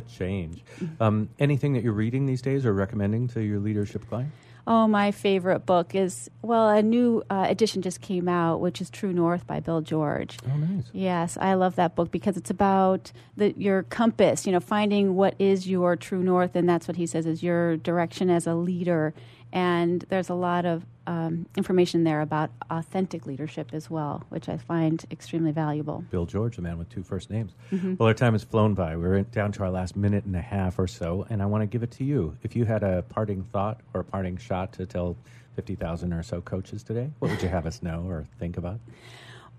Change. 0.08 0.62
Um, 1.00 1.28
anything 1.38 1.72
that 1.74 1.82
you're 1.82 1.92
reading 1.92 2.26
these 2.26 2.42
days 2.42 2.66
or 2.66 2.74
recommending 2.74 3.28
to 3.28 3.40
your 3.40 3.60
leadership 3.60 4.06
client? 4.08 4.32
Oh, 4.70 4.86
my 4.86 5.12
favorite 5.12 5.60
book 5.60 5.94
is 5.94 6.28
well, 6.42 6.68
a 6.68 6.82
new 6.82 7.22
uh, 7.30 7.46
edition 7.48 7.80
just 7.80 8.02
came 8.02 8.28
out, 8.28 8.60
which 8.60 8.82
is 8.82 8.90
True 8.90 9.14
North 9.14 9.46
by 9.46 9.60
Bill 9.60 9.80
George. 9.80 10.36
Oh, 10.46 10.54
nice. 10.58 10.84
Yes, 10.92 11.38
I 11.40 11.54
love 11.54 11.76
that 11.76 11.96
book 11.96 12.10
because 12.10 12.36
it's 12.36 12.50
about 12.50 13.10
the, 13.34 13.54
your 13.56 13.84
compass, 13.84 14.44
you 14.44 14.52
know, 14.52 14.60
finding 14.60 15.16
what 15.16 15.34
is 15.38 15.66
your 15.66 15.96
true 15.96 16.22
north, 16.22 16.54
and 16.54 16.68
that's 16.68 16.86
what 16.86 16.98
he 16.98 17.06
says 17.06 17.24
is 17.24 17.42
your 17.42 17.78
direction 17.78 18.28
as 18.28 18.46
a 18.46 18.54
leader. 18.54 19.14
And 19.54 20.04
there's 20.10 20.28
a 20.28 20.34
lot 20.34 20.66
of 20.66 20.84
um, 21.08 21.46
information 21.56 22.04
there 22.04 22.20
about 22.20 22.50
authentic 22.70 23.24
leadership 23.24 23.70
as 23.72 23.88
well, 23.88 24.24
which 24.28 24.46
I 24.46 24.58
find 24.58 25.02
extremely 25.10 25.52
valuable. 25.52 26.04
Bill 26.10 26.26
George, 26.26 26.56
the 26.56 26.62
man 26.62 26.76
with 26.76 26.90
two 26.90 27.02
first 27.02 27.30
names. 27.30 27.52
Well, 27.72 28.06
our 28.06 28.14
time 28.14 28.34
has 28.34 28.44
flown 28.44 28.74
by. 28.74 28.94
We're 28.94 29.16
in- 29.16 29.26
down 29.32 29.50
to 29.52 29.62
our 29.62 29.70
last 29.70 29.96
minute 29.96 30.26
and 30.26 30.36
a 30.36 30.42
half 30.42 30.78
or 30.78 30.86
so, 30.86 31.26
and 31.30 31.42
I 31.42 31.46
want 31.46 31.62
to 31.62 31.66
give 31.66 31.82
it 31.82 31.90
to 31.92 32.04
you. 32.04 32.36
If 32.42 32.54
you 32.54 32.66
had 32.66 32.82
a 32.82 33.02
parting 33.08 33.42
thought 33.42 33.80
or 33.94 34.02
a 34.02 34.04
parting 34.04 34.36
shot 34.36 34.74
to 34.74 34.84
tell 34.84 35.16
50,000 35.56 36.12
or 36.12 36.22
so 36.22 36.42
coaches 36.42 36.82
today, 36.82 37.10
what 37.20 37.30
would 37.30 37.42
you 37.42 37.48
have 37.48 37.64
us 37.64 37.82
know 37.88 38.04
or 38.06 38.26
think 38.38 38.58
about? 38.58 38.78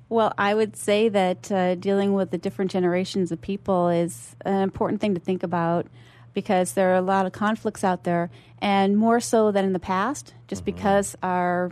Well, 0.08 0.34
I 0.38 0.54
would 0.54 0.76
say 0.76 1.10
that 1.10 1.52
uh, 1.52 1.76
dealing 1.76 2.14
with 2.14 2.30
the 2.30 2.38
different 2.38 2.70
generations 2.70 3.32
of 3.32 3.42
people 3.42 3.90
is 3.90 4.36
an 4.46 4.62
important 4.62 5.02
thing 5.02 5.16
to 5.16 5.20
think 5.20 5.42
about 5.42 5.88
because 6.34 6.74
there 6.74 6.92
are 6.92 6.98
a 6.98 7.02
lot 7.02 7.26
of 7.26 7.32
conflicts 7.32 7.84
out 7.84 8.04
there, 8.04 8.30
and 8.60 8.98
more 8.98 9.20
so 9.20 9.52
than 9.52 9.65
in 9.65 9.74
the 9.74 9.80
past, 9.80 10.34
just 10.48 10.65
because 10.65 11.15
our 11.24 11.72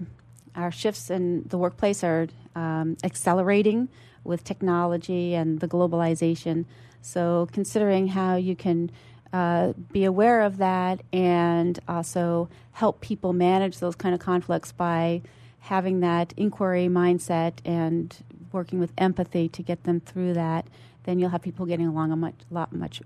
our 0.55 0.71
shifts 0.71 1.09
in 1.09 1.43
the 1.47 1.57
workplace 1.57 2.03
are 2.03 2.27
um, 2.55 2.97
accelerating 3.03 3.89
with 4.23 4.43
technology 4.43 5.35
and 5.35 5.59
the 5.59 5.67
globalization. 5.67 6.65
So, 7.01 7.47
considering 7.51 8.07
how 8.09 8.35
you 8.35 8.55
can 8.55 8.91
uh, 9.31 9.73
be 9.91 10.03
aware 10.03 10.41
of 10.41 10.57
that 10.57 11.01
and 11.13 11.79
also 11.87 12.49
help 12.73 13.01
people 13.01 13.33
manage 13.33 13.79
those 13.79 13.95
kind 13.95 14.15
of 14.15 14.19
conflicts 14.19 14.71
by 14.71 15.21
having 15.59 15.99
that 15.99 16.33
inquiry 16.37 16.87
mindset 16.87 17.53
and 17.65 18.15
working 18.51 18.79
with 18.79 18.91
empathy 18.97 19.49
to 19.49 19.61
get 19.61 19.83
them 19.83 19.99
through 19.99 20.33
that, 20.33 20.65
then 21.03 21.19
you'll 21.19 21.29
have 21.29 21.41
people 21.41 21.65
getting 21.65 21.87
along 21.87 22.11
a 22.11 22.15
much, 22.15 22.35
lot, 22.49 22.73
much, 22.73 23.01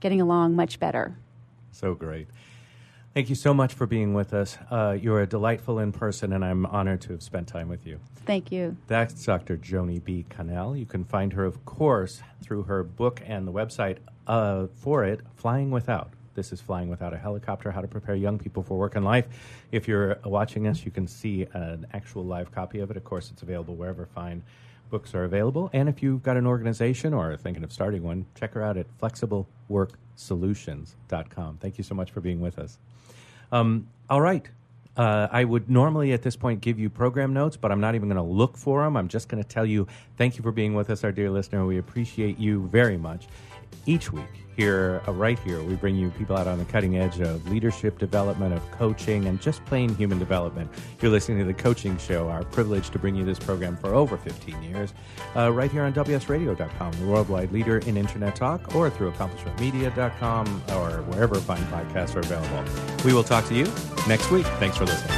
getting 0.00 0.20
along 0.20 0.56
much 0.56 0.80
better. 0.80 1.16
So 1.72 1.94
great. 1.94 2.28
Thank 3.14 3.28
you 3.28 3.34
so 3.34 3.52
much 3.52 3.74
for 3.74 3.86
being 3.86 4.14
with 4.14 4.32
us. 4.32 4.56
Uh, 4.70 4.96
you're 5.00 5.20
a 5.20 5.26
delightful 5.26 5.80
in 5.80 5.90
person, 5.90 6.32
and 6.32 6.44
I'm 6.44 6.64
honored 6.66 7.00
to 7.02 7.12
have 7.12 7.22
spent 7.22 7.48
time 7.48 7.68
with 7.68 7.84
you. 7.84 7.98
Thank 8.24 8.52
you. 8.52 8.76
That's 8.86 9.24
Dr. 9.24 9.56
Joanie 9.56 9.98
B. 9.98 10.24
Connell. 10.28 10.76
You 10.76 10.86
can 10.86 11.04
find 11.04 11.32
her, 11.32 11.44
of 11.44 11.64
course, 11.64 12.22
through 12.40 12.64
her 12.64 12.84
book 12.84 13.20
and 13.26 13.48
the 13.48 13.52
website 13.52 13.98
uh, 14.28 14.68
for 14.72 15.04
it, 15.04 15.22
Flying 15.34 15.72
Without. 15.72 16.12
This 16.34 16.52
is 16.52 16.60
Flying 16.60 16.88
Without 16.88 17.12
a 17.12 17.18
Helicopter 17.18 17.72
How 17.72 17.80
to 17.80 17.88
Prepare 17.88 18.14
Young 18.14 18.38
People 18.38 18.62
for 18.62 18.78
Work 18.78 18.94
and 18.94 19.04
Life. 19.04 19.26
If 19.72 19.88
you're 19.88 20.20
watching 20.24 20.68
us, 20.68 20.84
you 20.84 20.92
can 20.92 21.08
see 21.08 21.48
an 21.52 21.88
actual 21.92 22.24
live 22.24 22.52
copy 22.52 22.78
of 22.78 22.92
it. 22.92 22.96
Of 22.96 23.02
course, 23.02 23.32
it's 23.32 23.42
available 23.42 23.74
wherever 23.74 24.06
fine 24.06 24.44
books 24.90 25.14
are 25.14 25.24
available. 25.24 25.70
And 25.72 25.88
if 25.88 26.02
you've 26.02 26.22
got 26.22 26.36
an 26.36 26.46
organization 26.46 27.14
or 27.14 27.32
are 27.32 27.36
thinking 27.36 27.64
of 27.64 27.72
starting 27.72 28.02
one, 28.02 28.26
check 28.38 28.52
her 28.54 28.62
out 28.62 28.76
at 28.76 28.86
flexibleworksolutions.com. 28.98 31.58
Thank 31.58 31.78
you 31.78 31.84
so 31.84 31.94
much 31.94 32.10
for 32.10 32.20
being 32.20 32.40
with 32.40 32.58
us. 32.58 32.78
Um, 33.52 33.86
all 34.08 34.20
right. 34.20 34.48
Uh, 34.96 35.28
I 35.30 35.44
would 35.44 35.70
normally 35.70 36.12
at 36.12 36.22
this 36.22 36.36
point 36.36 36.60
give 36.60 36.78
you 36.78 36.90
program 36.90 37.32
notes, 37.32 37.56
but 37.56 37.72
I'm 37.72 37.80
not 37.80 37.94
even 37.94 38.08
going 38.08 38.16
to 38.16 38.22
look 38.22 38.56
for 38.56 38.82
them. 38.82 38.96
I'm 38.96 39.08
just 39.08 39.28
going 39.28 39.42
to 39.42 39.48
tell 39.48 39.64
you 39.64 39.86
thank 40.16 40.36
you 40.36 40.42
for 40.42 40.52
being 40.52 40.74
with 40.74 40.90
us, 40.90 41.04
our 41.04 41.12
dear 41.12 41.30
listener. 41.30 41.64
We 41.64 41.78
appreciate 41.78 42.38
you 42.38 42.66
very 42.66 42.96
much. 42.96 43.28
Each 43.86 44.12
week, 44.12 44.40
here, 44.56 45.00
uh, 45.08 45.12
right 45.12 45.38
here, 45.38 45.62
we 45.62 45.74
bring 45.74 45.96
you 45.96 46.10
people 46.10 46.36
out 46.36 46.46
on 46.46 46.58
the 46.58 46.66
cutting 46.66 46.98
edge 46.98 47.18
of 47.20 47.48
leadership 47.50 47.98
development, 47.98 48.52
of 48.52 48.70
coaching, 48.72 49.24
and 49.24 49.40
just 49.40 49.64
plain 49.64 49.94
human 49.94 50.18
development. 50.18 50.70
You're 51.00 51.10
listening 51.10 51.38
to 51.38 51.44
The 51.44 51.54
Coaching 51.54 51.96
Show, 51.96 52.28
our 52.28 52.44
privilege 52.44 52.90
to 52.90 52.98
bring 52.98 53.14
you 53.14 53.24
this 53.24 53.38
program 53.38 53.76
for 53.76 53.94
over 53.94 54.18
15 54.18 54.62
years, 54.62 54.92
uh, 55.34 55.50
right 55.50 55.70
here 55.70 55.82
on 55.82 55.94
WSRadio.com, 55.94 56.92
the 56.92 57.06
worldwide 57.06 57.52
leader 57.52 57.78
in 57.78 57.96
Internet 57.96 58.36
talk, 58.36 58.74
or 58.74 58.90
through 58.90 59.12
AccomplishmentMedia.com, 59.12 60.62
or 60.74 61.02
wherever 61.04 61.36
fine 61.36 61.64
podcasts 61.64 62.14
are 62.14 62.20
available. 62.20 62.62
We 63.04 63.14
will 63.14 63.24
talk 63.24 63.46
to 63.46 63.54
you 63.54 63.64
next 64.06 64.30
week. 64.30 64.44
Thanks 64.58 64.76
for 64.76 64.84
listening. 64.84 65.16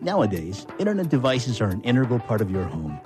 Nowadays, 0.00 0.66
internet 0.80 1.10
devices 1.10 1.60
are 1.60 1.68
an 1.68 1.80
integral 1.82 2.18
part 2.18 2.40
of 2.40 2.50
your 2.50 2.64
home. 2.64 3.00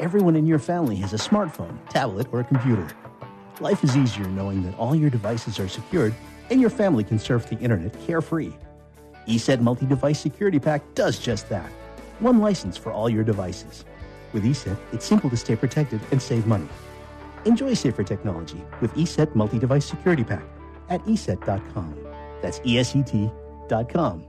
Everyone 0.00 0.36
in 0.36 0.46
your 0.46 0.60
family 0.60 0.94
has 0.96 1.12
a 1.12 1.16
smartphone, 1.16 1.76
tablet, 1.88 2.28
or 2.30 2.38
a 2.38 2.44
computer. 2.44 2.86
Life 3.58 3.82
is 3.82 3.96
easier 3.96 4.28
knowing 4.28 4.62
that 4.62 4.78
all 4.78 4.94
your 4.94 5.10
devices 5.10 5.58
are 5.58 5.66
secured 5.66 6.14
and 6.50 6.60
your 6.60 6.70
family 6.70 7.02
can 7.02 7.18
surf 7.18 7.48
the 7.48 7.58
internet 7.58 8.00
carefree. 8.06 8.52
ESET 9.26 9.60
Multi 9.60 9.86
Device 9.86 10.20
Security 10.20 10.60
Pack 10.60 10.82
does 10.94 11.18
just 11.18 11.48
that. 11.48 11.68
One 12.20 12.38
license 12.38 12.76
for 12.76 12.92
all 12.92 13.10
your 13.10 13.24
devices. 13.24 13.84
With 14.32 14.44
ESET, 14.44 14.76
it's 14.92 15.04
simple 15.04 15.30
to 15.30 15.36
stay 15.36 15.56
protected 15.56 16.00
and 16.12 16.22
save 16.22 16.46
money. 16.46 16.68
Enjoy 17.44 17.74
safer 17.74 18.04
technology 18.04 18.62
with 18.80 18.94
ESET 18.94 19.34
Multi 19.34 19.58
Device 19.58 19.84
Security 19.84 20.22
Pack 20.22 20.44
at 20.90 21.04
ESET.com. 21.06 21.98
That's 22.40 22.60
ESET.com. 22.60 24.28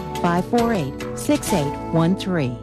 548 0.21 1.17
6813. 1.17 2.57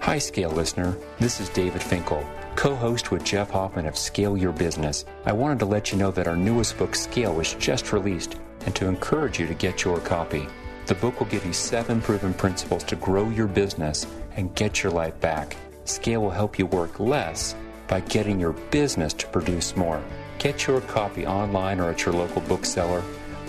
Hi, 0.00 0.18
Scale 0.18 0.50
listener. 0.50 0.96
This 1.20 1.40
is 1.40 1.48
David 1.50 1.80
Finkel, 1.80 2.26
co 2.56 2.74
host 2.74 3.12
with 3.12 3.22
Jeff 3.22 3.50
Hoffman 3.50 3.86
of 3.86 3.96
Scale 3.96 4.36
Your 4.36 4.50
Business. 4.50 5.04
I 5.24 5.32
wanted 5.32 5.60
to 5.60 5.64
let 5.64 5.92
you 5.92 5.98
know 5.98 6.10
that 6.10 6.26
our 6.26 6.34
newest 6.34 6.76
book, 6.76 6.96
Scale, 6.96 7.32
was 7.32 7.54
just 7.54 7.92
released 7.92 8.36
and 8.66 8.74
to 8.74 8.88
encourage 8.88 9.38
you 9.38 9.46
to 9.46 9.54
get 9.54 9.84
your 9.84 10.00
copy. 10.00 10.48
The 10.86 10.96
book 10.96 11.20
will 11.20 11.28
give 11.28 11.46
you 11.46 11.52
seven 11.52 12.00
proven 12.00 12.34
principles 12.34 12.82
to 12.84 12.96
grow 12.96 13.30
your 13.30 13.46
business 13.46 14.04
and 14.34 14.52
get 14.56 14.82
your 14.82 14.90
life 14.90 15.18
back. 15.20 15.56
Scale 15.84 16.22
will 16.22 16.30
help 16.30 16.58
you 16.58 16.66
work 16.66 16.98
less 16.98 17.54
by 17.86 18.00
getting 18.00 18.40
your 18.40 18.54
business 18.72 19.12
to 19.14 19.28
produce 19.28 19.76
more. 19.76 20.02
Get 20.40 20.66
your 20.66 20.80
copy 20.80 21.26
online 21.26 21.78
or 21.78 21.90
at 21.90 22.04
your 22.04 22.14
local 22.14 22.40
bookseller. 22.42 23.02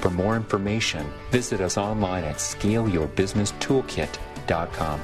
For 0.04 0.10
more 0.10 0.36
information, 0.36 1.10
visit 1.32 1.62
us 1.62 1.78
online 1.78 2.26
at 2.26 2.36
scaleyourbusinesstoolkit.com. 2.36 5.00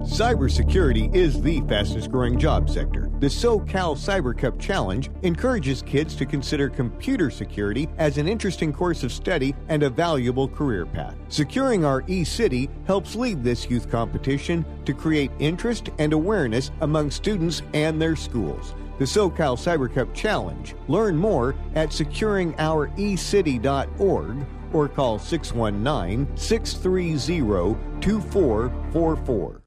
Cybersecurity 0.00 1.14
is 1.14 1.40
the 1.40 1.62
fastest 1.62 2.10
growing 2.10 2.38
job 2.38 2.68
sector. 2.68 3.08
The 3.20 3.28
SoCal 3.28 3.96
Cyber 3.96 4.36
Cup 4.36 4.58
Challenge 4.58 5.10
encourages 5.22 5.80
kids 5.80 6.14
to 6.16 6.26
consider 6.26 6.68
computer 6.68 7.30
security 7.30 7.88
as 7.96 8.18
an 8.18 8.28
interesting 8.28 8.70
course 8.70 9.02
of 9.02 9.12
study 9.12 9.54
and 9.70 9.82
a 9.82 9.88
valuable 9.88 10.46
career 10.46 10.84
path. 10.84 11.16
Securing 11.28 11.86
Our 11.86 12.02
eCity 12.02 12.68
helps 12.86 13.14
lead 13.14 13.42
this 13.42 13.70
youth 13.70 13.90
competition 13.90 14.62
to 14.84 14.92
create 14.92 15.30
interest 15.38 15.88
and 15.98 16.12
awareness 16.12 16.70
among 16.82 17.10
students 17.10 17.62
and 17.72 17.98
their 17.98 18.14
schools. 18.14 18.74
The 19.00 19.06
SoCal 19.06 19.56
Cyber 19.56 19.92
Cup 19.92 20.14
Challenge. 20.14 20.76
Learn 20.86 21.16
more 21.16 21.56
at 21.74 21.88
securingourecity.org 21.88 24.46
or 24.74 24.88
call 24.88 25.18
619 25.18 26.36
630 26.36 27.76
2444. 28.02 29.62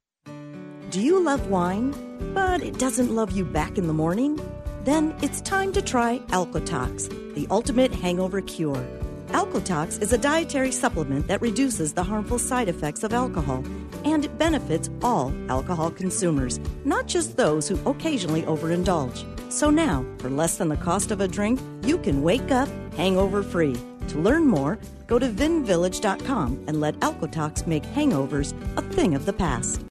Do 0.90 1.00
you 1.00 1.20
love 1.20 1.48
wine, 1.48 1.92
but 2.32 2.62
it 2.62 2.78
doesn't 2.78 3.12
love 3.12 3.32
you 3.32 3.44
back 3.44 3.76
in 3.76 3.88
the 3.88 3.92
morning? 3.92 4.38
Then 4.84 5.12
it's 5.20 5.40
time 5.40 5.72
to 5.72 5.82
try 5.82 6.20
Alcotox, 6.28 7.08
the 7.34 7.48
ultimate 7.50 7.92
hangover 7.92 8.40
cure. 8.40 8.86
Alcotox 9.30 10.00
is 10.00 10.12
a 10.12 10.18
dietary 10.18 10.70
supplement 10.70 11.26
that 11.26 11.42
reduces 11.42 11.92
the 11.92 12.04
harmful 12.04 12.38
side 12.38 12.68
effects 12.68 13.02
of 13.02 13.12
alcohol, 13.12 13.64
and 14.04 14.24
it 14.24 14.38
benefits 14.38 14.90
all 15.02 15.32
alcohol 15.48 15.90
consumers, 15.90 16.60
not 16.84 17.06
just 17.06 17.36
those 17.36 17.68
who 17.68 17.78
occasionally 17.88 18.42
overindulge. 18.42 19.24
So 19.50 19.70
now, 19.70 20.04
for 20.18 20.30
less 20.30 20.56
than 20.56 20.68
the 20.68 20.76
cost 20.76 21.10
of 21.10 21.20
a 21.20 21.28
drink, 21.28 21.60
you 21.82 21.98
can 21.98 22.22
wake 22.22 22.50
up 22.50 22.68
hangover 22.94 23.42
free. 23.42 23.76
To 24.08 24.18
learn 24.18 24.46
more, 24.46 24.78
go 25.06 25.18
to 25.18 25.28
vinvillage.com 25.28 26.64
and 26.66 26.80
let 26.80 26.98
Alcotox 27.00 27.66
make 27.66 27.84
hangovers 27.84 28.52
a 28.76 28.82
thing 28.82 29.14
of 29.14 29.26
the 29.26 29.32
past. 29.32 29.80